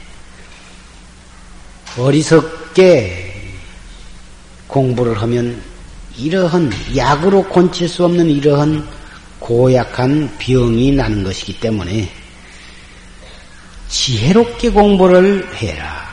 어리석게 1.98 3.34
공부를 4.68 5.22
하면 5.22 5.62
이러한 6.18 6.72
약으로 6.96 7.44
고칠 7.44 7.88
수 7.88 8.04
없는 8.06 8.30
이러한 8.30 8.88
고약한 9.40 10.36
병이 10.38 10.92
나는 10.94 11.24
것이기 11.24 11.60
때문에 11.60 12.10
지혜롭게 13.88 14.72
공부를 14.72 15.48
해라. 15.56 16.06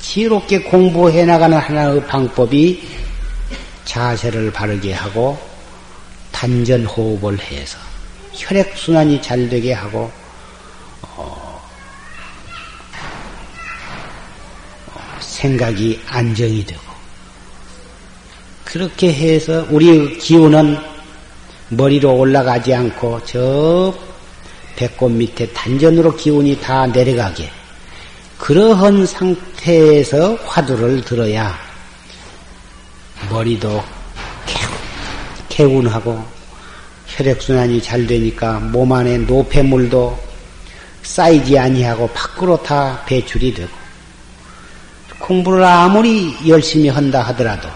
지혜롭게 0.00 0.62
공부해 0.62 1.24
나가는 1.24 1.58
하나의 1.58 2.06
방법이 2.06 2.82
자세를 3.84 4.52
바르게 4.52 4.92
하고 4.92 5.38
단전 6.30 6.84
호흡을 6.84 7.40
해서 7.40 7.78
혈액 8.36 8.76
순환이 8.76 9.20
잘 9.22 9.48
되게 9.48 9.72
하고 9.72 10.10
어, 11.02 11.62
어, 14.94 15.00
생각이 15.20 16.00
안정이 16.06 16.64
되고. 16.66 16.82
그렇게 18.64 19.12
해서 19.12 19.66
우리의 19.70 20.18
기운은 20.18 20.78
머리로 21.70 22.14
올라가지 22.14 22.74
않고 22.74 23.24
저 23.24 23.94
배꼽 24.76 25.10
밑에 25.10 25.50
단전으로 25.52 26.14
기운이 26.14 26.60
다 26.60 26.86
내려가게 26.86 27.50
그러한 28.38 29.06
상태에서 29.06 30.34
화두를 30.44 31.02
들어야 31.02 31.58
머리도 33.30 33.82
개운하고 35.48 36.35
혈액순환이 37.16 37.82
잘 37.82 38.06
되니까 38.06 38.60
몸 38.60 38.92
안에 38.92 39.18
노폐물도 39.18 40.18
쌓이지 41.02 41.58
아니하고 41.58 42.08
밖으로 42.08 42.62
다 42.62 43.02
배출이 43.06 43.54
되고 43.54 43.70
공부를 45.18 45.64
아무리 45.64 46.34
열심히 46.46 46.90
한다 46.90 47.22
하더라도 47.22 47.68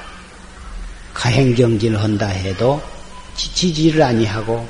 가행경진을 1.14 2.02
한다 2.02 2.26
해도 2.26 2.82
지치지를 3.34 4.02
아니하고 4.02 4.68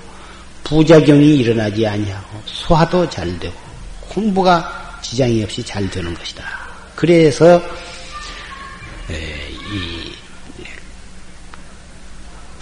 부작용이 0.63 1.39
일어나지 1.39 1.85
아니하고 1.85 2.41
소화도 2.47 3.11
잘 3.11 3.39
되고 3.41 3.55
공부가 4.09 4.99
지장이 5.03 5.43
없이 5.43 5.65
잘 5.65 5.89
되는 5.91 6.15
것이다. 6.15 6.45
그래서 6.95 7.61
이 9.09 9.40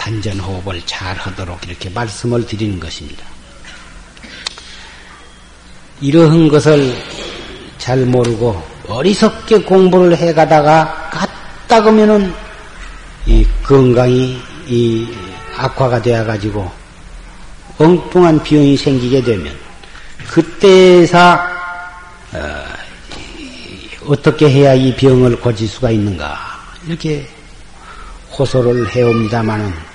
단전호흡을 0.09 0.81
잘 0.87 1.15
하도록 1.17 1.59
이렇게 1.67 1.91
말씀을 1.91 2.47
드리는 2.47 2.81
것입니다. 2.81 3.25
이러한 6.01 6.49
것을 6.49 6.97
잘 7.77 7.99
모르고 8.07 8.63
어리석게 8.87 9.65
공부를 9.65 10.17
해 10.17 10.33
가다가 10.33 11.11
갔다 11.11 11.83
그러면은 11.83 12.33
이 13.27 13.47
건강이 13.63 14.41
이 14.67 15.09
악화가 15.57 16.01
되어 16.01 16.25
가지고 16.25 16.71
엉뚱한 17.77 18.43
비용이 18.43 18.77
생기게 18.79 19.23
되면 19.23 19.55
그때서 20.27 21.39
어, 22.33 24.17
떻게 24.23 24.49
해야 24.49 24.73
이 24.73 24.97
병을 24.97 25.39
고칠 25.41 25.69
수가 25.69 25.91
있는가 25.91 26.39
이렇게 26.87 27.29
호소를 28.39 28.89
해옵니다마는 28.91 29.88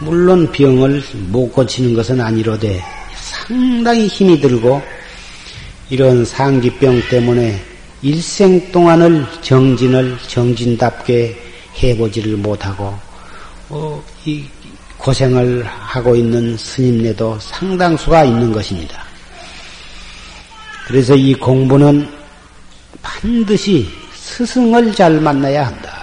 물론 0.00 0.50
병을 0.50 1.02
못 1.28 1.52
고치는 1.52 1.94
것은 1.94 2.20
아니로되 2.20 2.82
상당히 3.14 4.06
힘이 4.06 4.40
들고 4.40 4.80
이런 5.90 6.24
상기병 6.24 7.02
때문에 7.10 7.60
일생 8.02 8.72
동안을 8.72 9.26
정진을 9.42 10.16
정진답게 10.26 11.36
해보지를 11.82 12.36
못하고 12.36 12.96
어, 13.68 14.02
이 14.24 14.44
고생을 14.96 15.64
하고 15.64 16.16
있는 16.16 16.56
스님네도 16.56 17.38
상당수가 17.40 18.24
있는 18.24 18.52
것입니다. 18.52 19.02
그래서 20.86 21.14
이 21.14 21.34
공부는 21.34 22.08
반드시 23.02 23.88
스승을 24.14 24.94
잘 24.94 25.20
만나야 25.20 25.66
한다. 25.66 25.99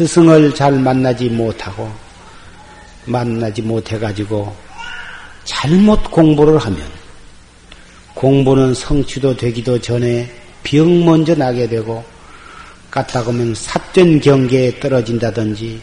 스승을 0.00 0.54
잘 0.54 0.72
만나지 0.72 1.28
못하고 1.28 1.92
만나지 3.04 3.60
못해가지고 3.60 4.56
잘못 5.44 6.10
공부를 6.10 6.56
하면 6.56 6.80
공부는 8.14 8.72
성취도 8.72 9.36
되기도 9.36 9.78
전에 9.78 10.30
병 10.62 11.04
먼저 11.04 11.34
나게 11.34 11.68
되고 11.68 12.02
까딱하면 12.90 13.54
삿된 13.54 14.20
경계에 14.20 14.80
떨어진다든지 14.80 15.82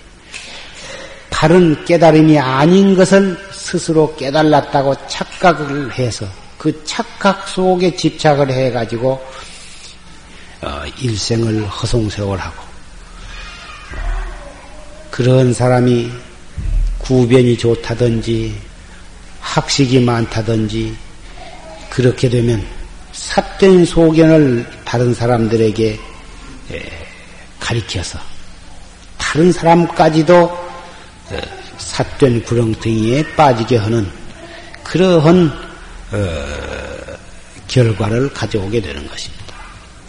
바른 1.30 1.86
깨달음이 1.86 2.40
아닌 2.40 2.96
것을 2.96 3.38
스스로 3.52 4.16
깨달았다고 4.16 4.96
착각을 5.08 5.94
해서 5.94 6.26
그 6.58 6.84
착각 6.86 7.48
속에 7.48 7.96
집착을 7.96 8.50
해가지고 8.50 9.24
어, 10.64 10.82
일생을 11.00 11.68
허송세월하고 11.68 12.67
그런 15.18 15.52
사람이 15.52 16.12
구변이 17.00 17.58
좋다든지 17.58 18.56
학식이 19.40 20.02
많다든지 20.02 20.96
그렇게 21.90 22.30
되면 22.30 22.64
삿된 23.14 23.86
소견을 23.86 24.64
다른 24.86 25.16
사람들에게 25.16 26.00
가리켜서 27.60 28.20
다른 29.18 29.52
사람까지도 29.52 30.56
삿된 31.80 32.44
구렁텅이에 32.44 33.24
빠지게 33.36 33.78
하는 33.78 34.08
그러한 34.84 35.52
어, 36.12 36.46
결과를 37.68 38.32
가져오게 38.34 38.82
되는 38.82 39.08
것입니다. 39.08 39.56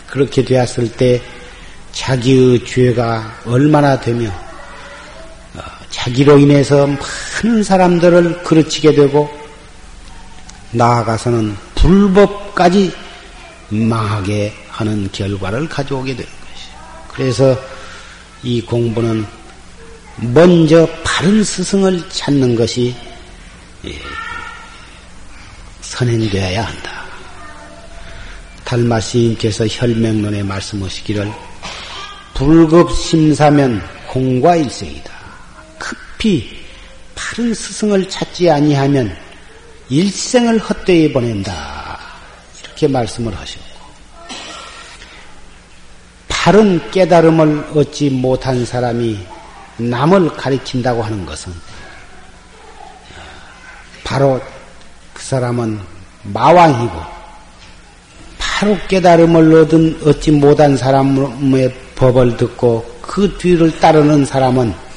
그렇게 0.07 0.45
되었을 0.45 0.93
때 0.93 1.23
자기의 1.93 2.67
죄가 2.67 3.41
얼마나 3.47 3.99
되며 3.99 4.29
어, 4.29 4.48
자기로 5.99 6.39
인해서 6.39 6.87
많은 6.87 7.65
사람들을 7.65 8.45
그르치게 8.45 8.95
되고 8.95 9.29
나아가서는 10.71 11.57
불법까지 11.75 12.93
망하게 13.71 14.55
하는 14.71 15.11
결과를 15.11 15.69
가져오게 15.69 16.15
되는 16.15 16.31
것이죠. 16.31 16.73
그래서 17.09 17.59
이 18.45 18.63
공부는 18.63 19.27
먼저 20.17 20.89
바른 21.05 21.43
스승을 21.43 22.09
찾는 22.09 22.55
것이 22.55 22.95
예, 23.85 23.99
선행되어야 25.81 26.65
한다. 26.65 27.03
달마 28.65 29.01
시인께서 29.01 29.67
혈맹론에 29.67 30.43
말씀하시기를 30.45 31.33
불급 32.35 32.93
심사면 32.93 33.83
공과 34.07 34.57
일생이다. 34.57 35.18
급히 36.19 36.65
바른 37.15 37.55
스승을 37.55 38.09
찾지 38.09 38.51
아니하면 38.51 39.17
일생을 39.89 40.59
헛되이 40.59 41.13
보낸다. 41.13 41.99
이렇게 42.63 42.89
말씀을 42.89 43.35
하셨고 43.35 43.65
바른 46.29 46.91
깨달음을 46.91 47.71
얻지 47.75 48.11
못한 48.11 48.65
사람이 48.65 49.19
남을 49.79 50.31
가리킨다고 50.35 51.03
하는 51.03 51.25
것은 51.25 51.53
바로 54.05 54.41
그 55.15 55.23
사람은 55.23 55.81
마왕이고 56.25 57.01
바로 58.39 58.77
깨달음을 58.89 59.55
얻은 59.55 60.01
얻지 60.05 60.33
못한 60.33 60.77
사람의 60.77 61.75
법을 61.95 62.37
듣고 62.37 62.99
그 63.03 63.37
뒤를 63.39 63.79
따르는 63.79 64.25
사람은 64.25 64.88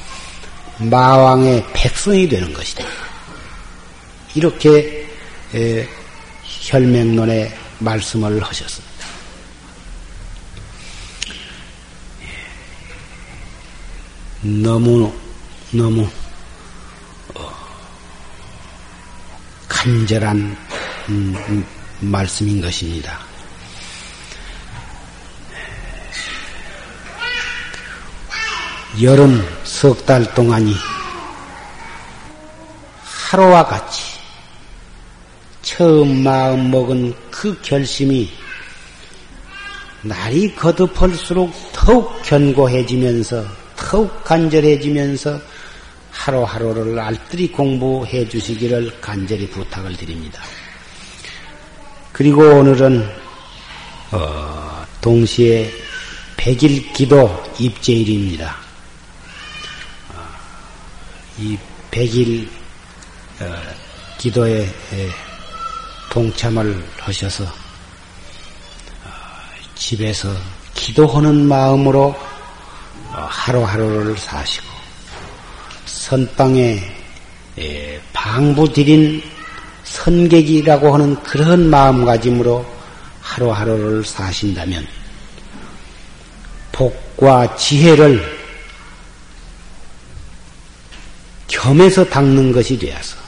마왕의 0.90 1.64
백성이 1.72 2.28
되는 2.28 2.52
것이다. 2.52 2.84
이렇게 4.34 5.06
혈맹론에 6.44 7.52
말씀을 7.78 8.42
하셨습니다. 8.42 8.92
너무 14.42 15.12
너무 15.70 16.08
어, 17.34 17.52
간절한 19.68 20.56
음, 21.08 21.34
음, 21.48 21.66
말씀인 22.00 22.60
것입니다. 22.60 23.31
여름 29.02 29.44
석 29.64 30.06
달 30.06 30.32
동안이 30.32 30.74
하루와 33.02 33.64
같이 33.64 34.00
처음 35.62 36.22
마음 36.22 36.70
먹은 36.70 37.12
그 37.28 37.60
결심이 37.62 38.30
날이 40.02 40.54
거듭할수록 40.54 41.52
더욱 41.72 42.22
견고해지면서 42.22 43.44
더욱 43.74 44.22
간절해지면서 44.22 45.40
하루하루를 46.12 46.96
알뜰히 47.00 47.50
공부해 47.50 48.28
주시기를 48.28 49.00
간절히 49.00 49.48
부탁을 49.50 49.96
드립니다. 49.96 50.40
그리고 52.12 52.42
오늘은 52.42 53.08
어, 54.12 54.84
동시에 55.00 55.72
백일 56.36 56.92
기도 56.92 57.42
입제일입니다. 57.58 58.61
어, 61.32 61.38
이 61.38 61.58
백일 61.90 62.48
어, 63.40 63.44
기도에 64.18 64.68
동참을 66.10 66.84
하셔서 66.98 67.44
어, 67.44 67.48
집에서 69.74 70.28
기도하는 70.74 71.46
마음으로 71.46 72.14
어, 73.12 73.26
하루하루를 73.28 74.16
사시고 74.16 74.66
선방에 75.86 76.80
예, 77.58 78.00
방부 78.12 78.72
드린 78.72 79.22
선객이라고 79.84 80.94
하는 80.94 81.22
그런 81.22 81.68
마음가짐으로 81.68 82.64
하루하루를 83.20 84.04
사신다면 84.04 84.86
복과 86.72 87.56
지혜를 87.56 88.31
겸해서 91.52 92.04
닦는 92.06 92.50
것이 92.50 92.78
되어서 92.78 93.18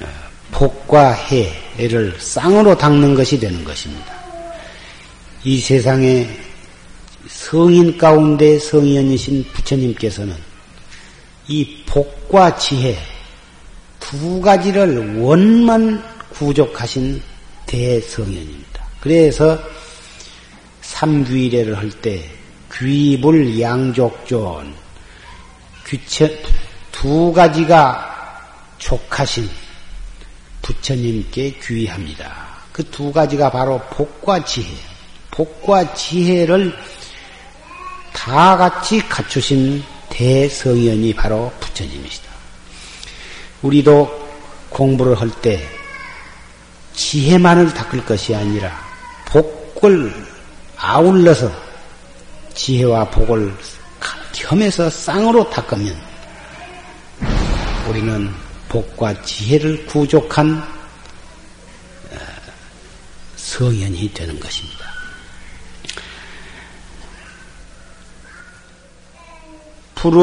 어, 0.00 0.06
복과 0.50 1.12
해를 1.12 2.16
쌍으로 2.18 2.76
닦는 2.76 3.14
것이 3.14 3.38
되는 3.38 3.62
것입니다. 3.62 4.16
이 5.44 5.60
세상에 5.60 6.26
성인 7.28 7.98
가운데 7.98 8.58
성인이신 8.58 9.44
부처님께서는 9.52 10.34
이 11.46 11.82
복과 11.86 12.56
지혜 12.56 12.96
두 14.00 14.40
가지를 14.40 15.20
원만 15.20 16.02
구족하신 16.30 17.20
대성현입니다. 17.66 18.86
그래서 19.00 19.58
삼귀례를 20.80 21.76
할 21.76 21.90
때 21.90 22.24
귀불 22.72 23.60
양족존 23.60 24.85
귀천 25.86 26.30
두 26.90 27.32
가지가 27.32 28.14
족하신 28.78 29.48
부처님께 30.62 31.58
귀합니다. 31.62 32.56
그 32.72 32.82
두 32.90 33.12
가지가 33.12 33.50
바로 33.50 33.78
복과 33.90 34.44
지혜. 34.44 34.66
복과 35.30 35.94
지혜를 35.94 36.76
다 38.12 38.56
같이 38.56 39.06
갖추신 39.08 39.82
대성현이 40.10 41.14
바로 41.14 41.52
부처님이시다. 41.60 42.30
우리도 43.62 44.28
공부를 44.70 45.18
할 45.20 45.30
때 45.42 45.66
지혜만을 46.94 47.74
닦을 47.74 48.04
것이 48.04 48.34
아니라 48.34 48.72
복을 49.26 50.12
아울러서 50.76 51.52
지혜와 52.54 53.10
복을 53.10 53.54
겸해서 54.36 54.90
쌍으로 54.90 55.48
닦으면 55.48 55.96
우리는 57.88 58.30
복과 58.68 59.22
지혜를 59.22 59.86
구족한 59.86 60.62
성현이 63.36 64.12
되는 64.12 64.38
것입니다. 64.38 64.84
불은 69.94 70.20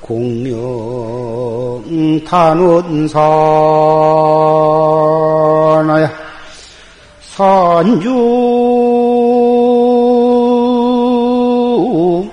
공명 0.00 0.54
탄원사 2.24 4.23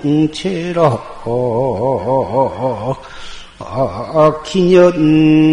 산중체라. 0.02 0.98
기년간인거 4.44 5.52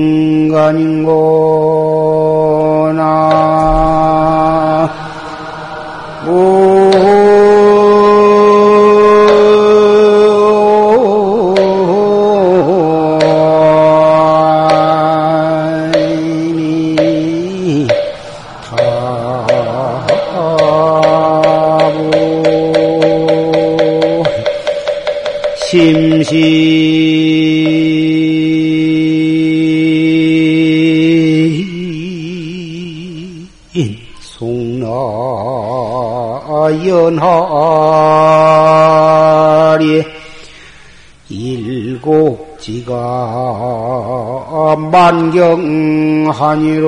만경하니로 44.91 46.87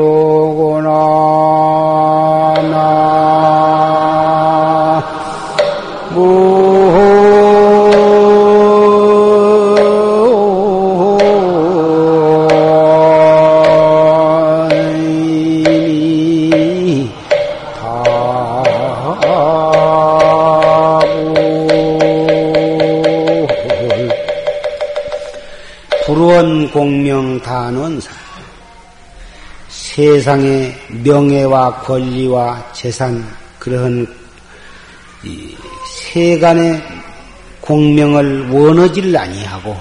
세상의 30.31 30.73
명예와 31.03 31.81
권리와 31.81 32.71
재산 32.71 33.21
그러한 33.59 34.07
이 35.23 35.55
세간의 35.89 36.81
공명을 37.59 38.49
원하지를 38.49 39.17
아니하고 39.17 39.75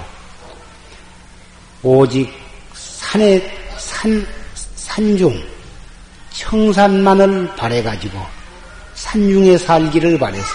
오직 1.83 2.29
산의 2.73 3.49
산 3.77 4.25
산중 4.75 5.41
청산만을 6.31 7.55
바래 7.55 7.81
가지고 7.81 8.19
산중에 8.95 9.57
살기를 9.57 10.19
바래서 10.19 10.45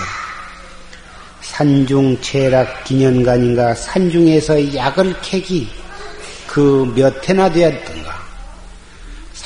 산중 1.41 2.21
체락 2.21 2.85
기년간인가 2.85 3.75
산중에서 3.75 4.75
약을 4.75 5.21
캐기 5.23 5.71
그 6.47 6.93
몇 6.95 7.27
해나 7.29 7.49
되었던가 7.51 8.06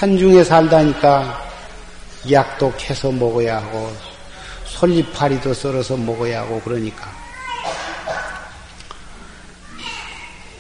산중에 0.01 0.42
살다니까 0.44 1.46
약도 2.32 2.72
캐서 2.78 3.12
먹어야 3.12 3.59
하고 3.59 3.94
솔잎파리도 4.64 5.53
썰어서 5.53 5.94
먹어야 5.94 6.40
하고 6.40 6.59
그러니까 6.62 7.12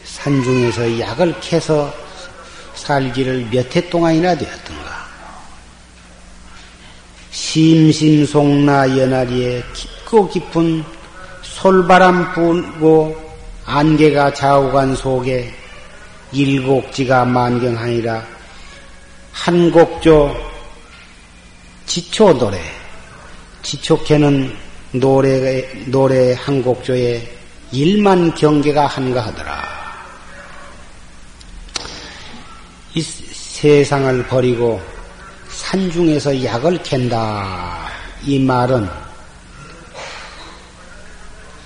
산중에서 0.04 1.00
약을 1.00 1.40
캐서 1.40 1.90
살기를 2.74 3.48
몇 3.50 3.74
해 3.74 3.88
동안이나 3.88 4.34
되었던가. 4.36 5.06
심심송나 7.30 8.98
연하리에 8.98 9.62
깊고 9.72 10.28
깊은 10.28 10.84
솔바람 11.40 12.34
불고 12.34 13.16
안개가 13.64 14.34
좌우간 14.34 14.96
속에 14.96 15.50
일곡지가 16.30 17.24
만경하니라 17.24 18.39
한곡조 19.32 20.34
지초 21.86 22.32
노래 22.36 22.60
지촉해는 23.62 24.56
노래 24.92 25.62
노래 25.86 26.34
한곡조에 26.34 27.38
일만 27.72 28.34
경계가 28.34 28.86
한가하더라. 28.86 29.70
이 32.94 33.00
세상을 33.00 34.26
버리고 34.26 34.82
산중에서 35.48 36.42
약을 36.44 36.82
캔다. 36.82 37.88
이 38.24 38.38
말은 38.40 38.88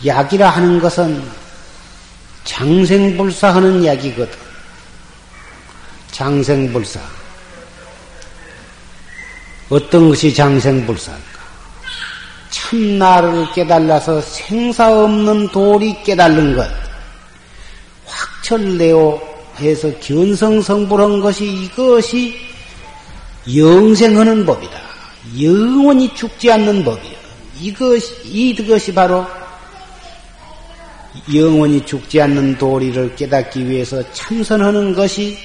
약이라 0.05 0.51
하는 0.51 0.79
것은 0.79 1.27
장생불사하는 2.45 3.87
약이거든. 3.87 4.39
장생불사. 6.11 7.01
어떤 9.71 10.11
것이 10.11 10.35
장생불사일까? 10.35 11.35
참나를 12.51 13.53
깨달아서 13.53 14.21
생사 14.21 15.05
없는 15.05 15.49
도리 15.49 16.03
깨달는 16.03 16.57
것. 16.57 16.69
확철내어 18.07 19.21
해서 19.59 19.91
견성성불한 20.01 21.21
것이 21.21 21.45
이것이 21.47 22.37
영생하는 23.57 24.45
법이다. 24.47 24.81
영원히 25.41 26.15
죽지 26.15 26.51
않는 26.53 26.85
법이야. 26.85 27.13
이것이, 27.61 28.15
이것이 28.25 28.93
바로 28.93 29.25
영원히 31.35 31.85
죽지 31.85 32.21
않는 32.21 32.59
도리를 32.59 33.17
깨닫기 33.17 33.69
위해서 33.69 34.03
참선하는 34.13 34.95
것이 34.95 35.39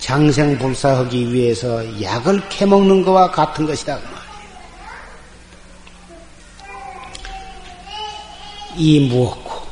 장생불사하기 0.00 1.32
위해서 1.32 2.02
약을 2.02 2.48
캐먹는 2.48 3.04
것과 3.04 3.30
같은 3.30 3.66
것이다. 3.66 4.00
그이 8.74 9.08
무엇고 9.08 9.66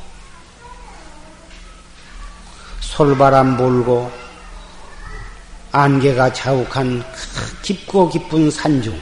솔바람 2.80 3.56
불고 3.56 4.10
안개가 5.72 6.32
자욱한 6.32 7.04
깊고 7.62 8.08
깊은 8.08 8.50
산중 8.50 9.00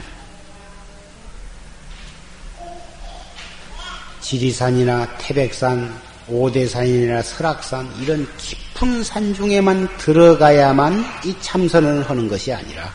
지리산이나 4.21 5.07
태백산, 5.17 6.01
오대산이나 6.29 7.21
설악산 7.21 7.89
이런 8.01 8.27
깊은 8.37 9.03
산 9.03 9.33
중에만 9.33 9.87
들어가야만 9.97 11.03
이 11.23 11.35
참선을 11.39 12.09
하는 12.09 12.27
것이 12.27 12.51
아니라 12.53 12.93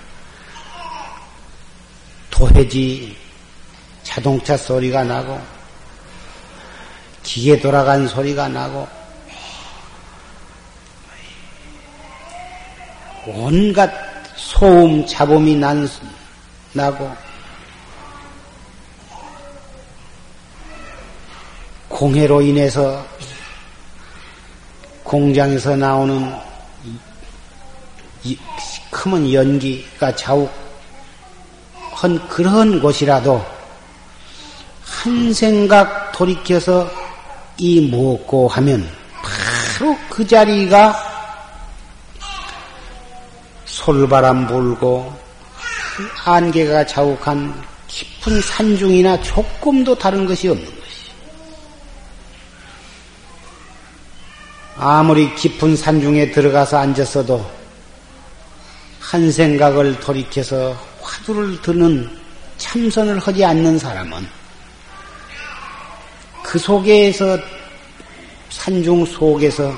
도해지 2.30 3.16
자동차 4.02 4.56
소리가 4.56 5.04
나고 5.04 5.40
기계 7.22 7.58
돌아간 7.58 8.06
소리가 8.06 8.48
나고 8.48 8.86
온갖 13.26 13.90
소음 14.36 15.06
잡음이 15.06 15.54
난, 15.56 15.88
나고 16.72 17.10
공해로 22.02 22.42
인해서 22.42 23.06
공장에서 25.04 25.76
나오는 25.76 26.34
시커먼 28.24 29.32
연기가 29.32 30.12
자욱한 30.16 30.50
그런 32.28 32.82
곳이라도 32.82 33.46
한 34.82 35.32
생각 35.32 36.10
돌이켜서 36.10 36.90
이 37.56 37.80
무엇고 37.80 38.48
하면 38.48 38.84
바로 39.78 39.96
그 40.10 40.26
자리가 40.26 40.96
솔바람 43.64 44.48
불고 44.48 45.16
안개가 46.24 46.84
자욱한 46.84 47.62
깊은 47.86 48.40
산중이나 48.40 49.22
조금도 49.22 49.94
다른 49.94 50.26
것이 50.26 50.48
없는 50.48 50.64
것이. 50.64 50.82
아무리 54.84 55.32
깊은 55.36 55.76
산중에 55.76 56.32
들어가서 56.32 56.76
앉았어도 56.76 57.48
한 58.98 59.30
생각을 59.30 60.00
돌이켜서 60.00 60.76
화두를 61.00 61.62
드는 61.62 62.10
참선을 62.58 63.20
하지 63.20 63.44
않는 63.44 63.78
사람은 63.78 64.26
그 66.42 66.58
속에서 66.58 67.38
산중 68.50 69.06
속에서 69.06 69.72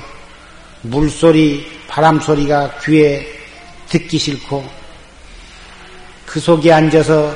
물소리, 0.81 1.67
바람소리가 1.87 2.79
귀에 2.79 3.27
듣기 3.87 4.17
싫고 4.17 4.67
그 6.25 6.39
속에 6.39 6.73
앉아서 6.73 7.31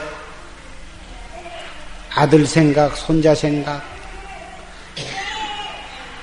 아들 2.15 2.47
생각, 2.47 2.97
손자 2.97 3.35
생각, 3.35 3.98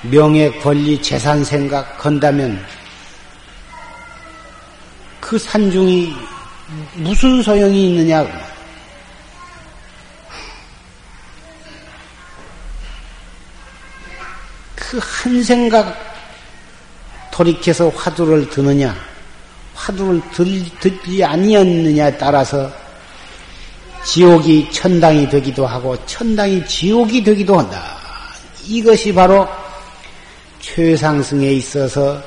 명예, 0.03 0.51
권리, 0.59 1.01
재산 1.01 1.43
생각 1.43 1.97
건다면 1.97 2.63
그 5.19 5.37
산중이 5.37 6.13
무슨 6.95 7.41
소용이 7.41 7.89
있느냐고. 7.89 8.29
그 14.75 14.99
한 14.99 15.43
생각 15.43 15.93
돌이켜서 17.31 17.89
화두를 17.89 18.49
드느냐, 18.49 18.95
화두를 19.75 20.21
들, 20.31 20.45
듣지 20.79 21.21
아니었느냐에 21.21 22.17
따라서 22.17 22.71
지옥이 24.05 24.71
천당이 24.71 25.27
되기도 25.27 25.67
하고 25.67 25.97
천당이 26.05 26.65
지옥이 26.65 27.21
되기도 27.21 27.59
한다. 27.59 27.97
이것이 28.65 29.13
바로 29.13 29.45
최상승에 30.75 31.53
있어서 31.53 32.21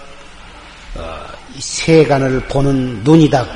어, 0.97 1.26
세간을 1.59 2.41
보는 2.49 3.05
눈이다. 3.05 3.47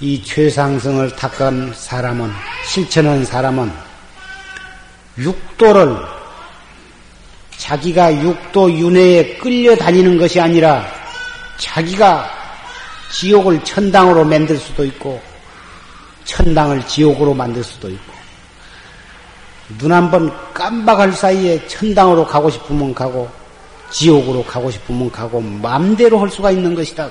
이 0.00 0.22
최상승을 0.24 1.14
닦은 1.14 1.74
사람은 1.74 2.32
실천한 2.66 3.24
사람은 3.24 3.70
육도를 5.18 5.96
자기가 7.58 8.22
육도 8.22 8.72
윤회에 8.72 9.36
끌려다니는 9.36 10.16
것이 10.18 10.40
아니라 10.40 10.84
자기가 11.58 12.28
지옥을 13.12 13.62
천당으로 13.64 14.24
만들 14.24 14.56
수도 14.56 14.84
있고 14.86 15.22
천당을 16.24 16.84
지옥으로 16.86 17.34
만들 17.34 17.62
수도 17.62 17.90
있고 17.90 18.11
눈 19.78 19.92
한 19.92 20.10
번 20.10 20.30
깜박할 20.52 21.12
사이에 21.12 21.66
천당으로 21.68 22.26
가고 22.26 22.50
싶으면 22.50 22.94
가고 22.94 23.30
지옥으로 23.90 24.42
가고 24.44 24.70
싶으면 24.70 25.10
가고 25.10 25.40
마음대로 25.40 26.18
할 26.18 26.30
수가 26.30 26.50
있는 26.50 26.74
것이다. 26.74 27.10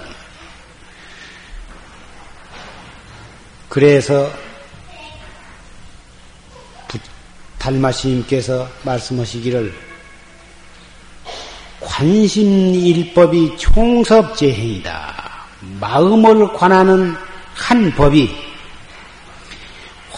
그래서 3.70 4.30
달마시님께서 7.58 8.68
말씀하시기를 8.84 9.74
관심일법이 11.80 13.58
총섭재행이다. 13.58 15.32
마음을 15.80 16.52
관하는 16.54 17.16
한 17.54 17.92
법이 17.92 18.51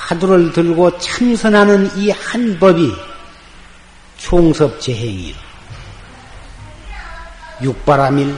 화두를 0.07 0.51
들고 0.51 0.97
참선하는 0.97 1.97
이 1.97 2.11
한 2.11 2.59
법이 2.59 2.93
총섭재행이요. 4.17 5.35
육바라밀, 7.61 8.35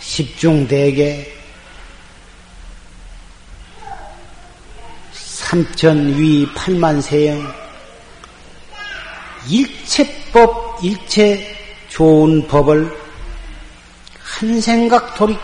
십중대계, 0.00 1.36
삼천위 5.12 6.52
팔만세영, 6.54 7.54
일체법, 9.48 10.78
일체 10.82 11.56
좋은 11.88 12.46
법을 12.46 12.96
한 14.20 14.60
생각 14.60 15.14
돌이, 15.14 15.36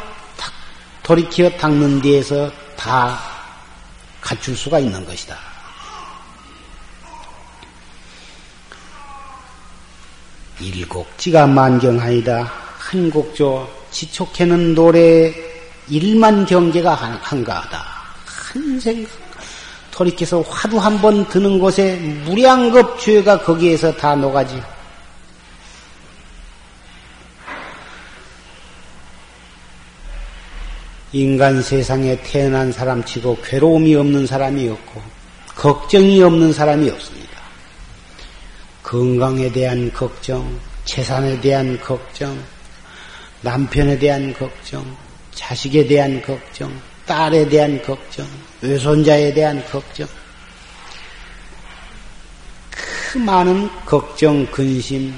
돌이켜 1.05 1.50
닦는 1.50 2.00
데에서 2.00 2.50
다 2.76 3.20
갖출 4.22 4.57
수가 4.57 4.78
있는 4.78 5.05
것이다. 5.05 5.36
일곡지가 10.61 11.46
만경하이다. 11.46 12.50
한 12.78 13.11
곡조 13.11 13.68
지촉해는 13.90 14.74
노래 14.74 15.32
일만 15.88 16.46
경계가 16.46 16.94
한가하다. 16.94 17.84
한 18.24 18.80
생각 18.80 19.11
돌이켜서 19.90 20.40
화두 20.42 20.78
한 20.78 21.00
번 21.00 21.28
드는 21.28 21.59
곳에 21.59 21.96
무량급 22.24 22.98
죄가 22.98 23.40
거기에서 23.42 23.94
다 23.94 24.14
녹아지. 24.14 24.61
인간 31.15 31.62
세상에 31.62 32.21
태어난 32.25 32.73
사람 32.73 33.05
치고 33.05 33.39
괴로움이 33.45 33.95
없는 33.95 34.27
사람이 34.27 34.69
없고, 34.69 35.01
걱정이 35.55 36.21
없는 36.21 36.53
사람이 36.53 36.91
없습니다. 36.91 37.41
건강에 38.83 39.49
대한 39.53 39.93
걱정, 39.93 40.59
재산에 40.85 41.41
대한 41.41 41.79
걱정, 41.81 42.37
남편에 43.43 43.97
대한 43.97 44.35
걱정, 44.35 44.85
자식에 45.31 45.87
대한 45.87 46.21
걱정, 46.21 46.73
딸에 47.07 47.49
대한 47.49 47.81
걱정, 47.81 48.27
외손자에 48.61 49.33
대한 49.35 49.65
걱정, 49.67 50.09
그 52.73 53.19
많은 53.19 53.71
걱정, 53.87 54.45
근심, 54.47 55.15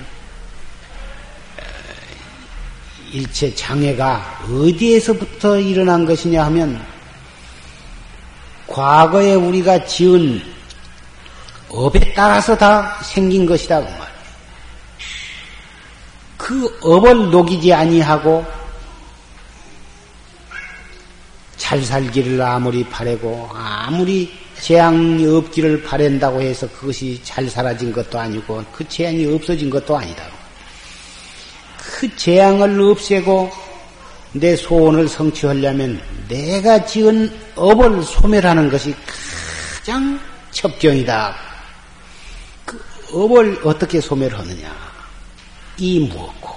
일체 3.13 3.55
장애가 3.55 4.47
어디에서부터 4.51 5.59
일어난 5.59 6.05
것이냐 6.05 6.45
하면 6.47 6.85
과거에 8.67 9.35
우리가 9.35 9.85
지은 9.85 10.43
업에 11.69 12.13
따라서 12.15 12.57
다 12.57 13.01
생긴 13.03 13.47
것이다 13.47 13.81
그 13.81 13.91
말. 13.99 14.17
그 16.37 16.79
업을 16.83 17.31
녹이지 17.31 17.73
아니하고 17.73 18.45
잘 21.57 21.83
살기를 21.83 22.41
아무리 22.41 22.85
바래고 22.85 23.51
아무리 23.53 24.33
재앙이 24.61 25.27
없기를 25.27 25.83
바란다고 25.83 26.41
해서 26.41 26.69
그것이 26.69 27.21
잘 27.23 27.49
사라진 27.49 27.93
것도 27.93 28.19
아니고 28.19 28.65
그 28.73 28.87
재앙이 28.89 29.27
없어진 29.35 29.69
것도 29.69 29.97
아니다. 29.97 30.36
그 31.97 32.15
재앙을 32.15 32.79
없애고 32.79 33.51
내 34.33 34.55
소원을 34.55 35.09
성취하려면 35.09 35.99
내가 36.29 36.85
지은 36.85 37.35
업을 37.55 38.03
소멸하는 38.03 38.69
것이 38.69 38.95
가장 39.79 40.21
첩경이다. 40.51 41.35
그 42.67 42.85
업을 43.15 43.59
어떻게 43.65 43.99
소멸하느냐? 43.99 44.77
이 45.79 46.01
무엇고? 46.01 46.55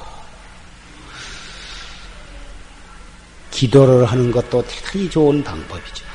기도를 3.52 4.06
하는 4.08 4.32
것도 4.32 4.62
대단히 4.68 5.10
좋은 5.10 5.42
방법이죠. 5.42 6.06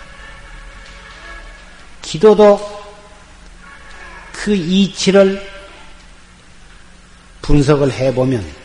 기도도 2.02 2.84
그 4.32 4.54
이치를 4.54 5.50
분석을 7.40 7.90
해보면 7.90 8.63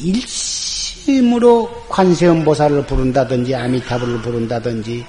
일심으로 0.00 1.86
관세음보살을 1.88 2.86
부른다든지 2.86 3.54
아미타불을 3.54 4.22
부른다든지 4.22 5.04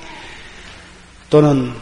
또는 1.29 1.73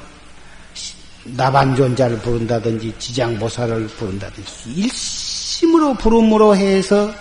나반존자를 1.25 2.19
부른다든지 2.19 2.93
지장보살을 2.99 3.87
부른다든지 3.87 4.71
일심으로 4.75 5.95
부름으로 5.95 6.55
해서 6.55 7.13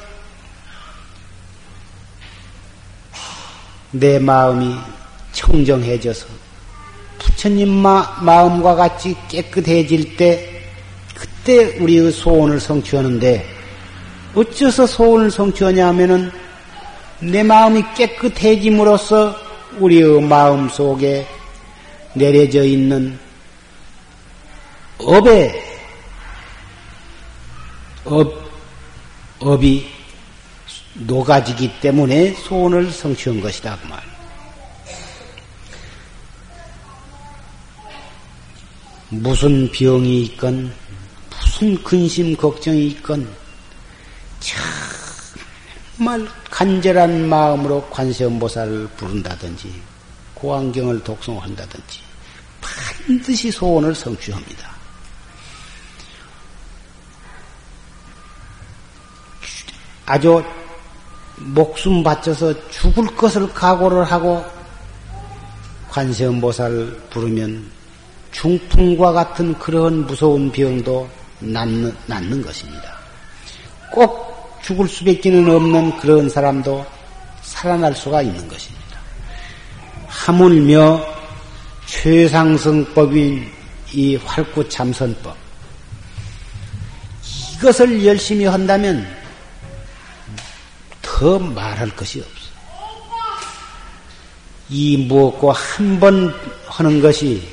내 3.91 4.19
마음이 4.19 4.75
청정해져서 5.33 6.27
부처님 7.19 7.69
마, 7.69 8.19
마음과 8.21 8.75
같이 8.75 9.17
깨끗해질 9.29 10.17
때 10.17 10.63
그때 11.15 11.79
우리의 11.79 12.11
소원을 12.11 12.61
성취하는데 12.61 13.54
어째서 14.35 14.87
소원을 14.87 15.31
성취하냐 15.31 15.87
하면은 15.89 16.31
내 17.21 17.43
마음이 17.43 17.83
깨끗해짐으로써 17.95 19.37
우리의 19.79 20.21
마음 20.23 20.69
속에 20.69 21.27
내려져 22.15 22.65
있는 22.65 23.19
업의 24.99 25.53
업, 28.05 28.33
업이 29.41 29.87
녹아지기 30.95 31.81
때문에 31.81 32.35
소원을 32.35 32.91
성취한 32.91 33.41
것이다 33.41 33.79
그 33.83 33.87
말. 33.89 34.03
무슨 39.09 39.71
병이 39.71 40.23
있건 40.23 40.73
무슨 41.31 41.83
근심 41.83 42.37
걱정이 42.37 42.87
있건 42.89 43.44
정말 45.97 46.29
간절한 46.51 47.29
마음으로 47.29 47.89
관세음보살을 47.91 48.89
부른다든지 48.97 49.83
고안경을 50.35 51.03
독송한다든지 51.03 52.01
반드시 52.61 53.51
소원을 53.51 53.95
성취합니다. 53.95 54.75
아주 60.07 60.45
목숨 61.37 62.03
바쳐서 62.03 62.69
죽을 62.69 63.07
것을 63.17 63.53
각오를 63.53 64.05
하고 64.05 64.45
관세음보살을 65.89 67.09
부르면 67.11 67.71
중풍과 68.33 69.13
같은 69.13 69.59
그런 69.59 70.07
무서운 70.07 70.51
병도 70.51 71.09
낫는, 71.41 71.97
낫는 72.07 72.43
것입니다. 72.43 72.99
꼭 73.91 74.24
죽을 74.65 74.89
수밖에는 74.89 75.49
없는 75.55 75.99
그런 75.99 76.29
사람도 76.29 76.87
살아날 77.43 77.95
수가 77.95 78.23
있는 78.23 78.49
것입니다. 78.49 78.99
하물며 80.07 81.05
최상승법인 81.85 83.53
이 83.93 84.17
활구참선법 84.17 85.37
이것을 87.57 88.07
열심히 88.07 88.47
한다면 88.47 89.07
더 91.03 91.39
말할 91.39 91.91
것이 91.95 92.21
없어. 92.21 92.33
이 94.71 94.97
무엇고 94.97 95.53
한 95.53 96.01
번 96.01 96.35
하는 96.67 97.03
것이 97.03 97.47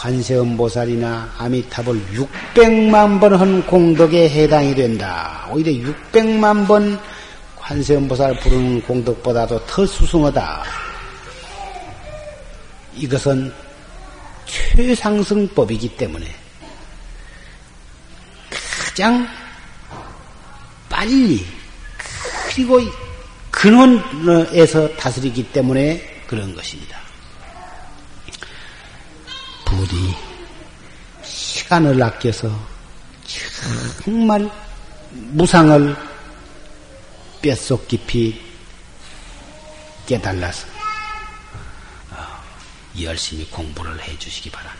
관세음보살이나 0.00 1.34
아미타불 1.36 2.00
600만 2.14 3.20
번 3.20 3.34
한 3.34 3.66
공덕에 3.66 4.28
해당이 4.30 4.74
된다. 4.74 5.46
오히려 5.50 5.70
600만 5.72 6.66
번 6.66 6.98
관세음보살 7.56 8.40
부르는 8.40 8.82
공덕보다도 8.82 9.66
더 9.66 9.86
수승하다. 9.86 10.64
이것은 12.96 13.52
최상승법이기 14.46 15.96
때문에 15.96 16.26
가장 18.50 19.28
빨리 20.88 21.44
그리고 22.48 22.80
근원에서 23.50 24.88
다스리기 24.96 25.52
때문에 25.52 26.22
그런 26.26 26.54
것입니다. 26.54 26.99
부디 29.70 30.16
시간을 31.22 32.02
아껴서 32.02 32.50
정말 34.02 34.50
무상을 35.10 35.96
뼛속 37.40 37.86
깊이 37.86 38.40
깨달아서 40.06 40.66
어, 42.10 42.42
열심히 43.00 43.48
공부를 43.48 44.00
해 44.02 44.18
주시기 44.18 44.50
바랍니다. 44.50 44.79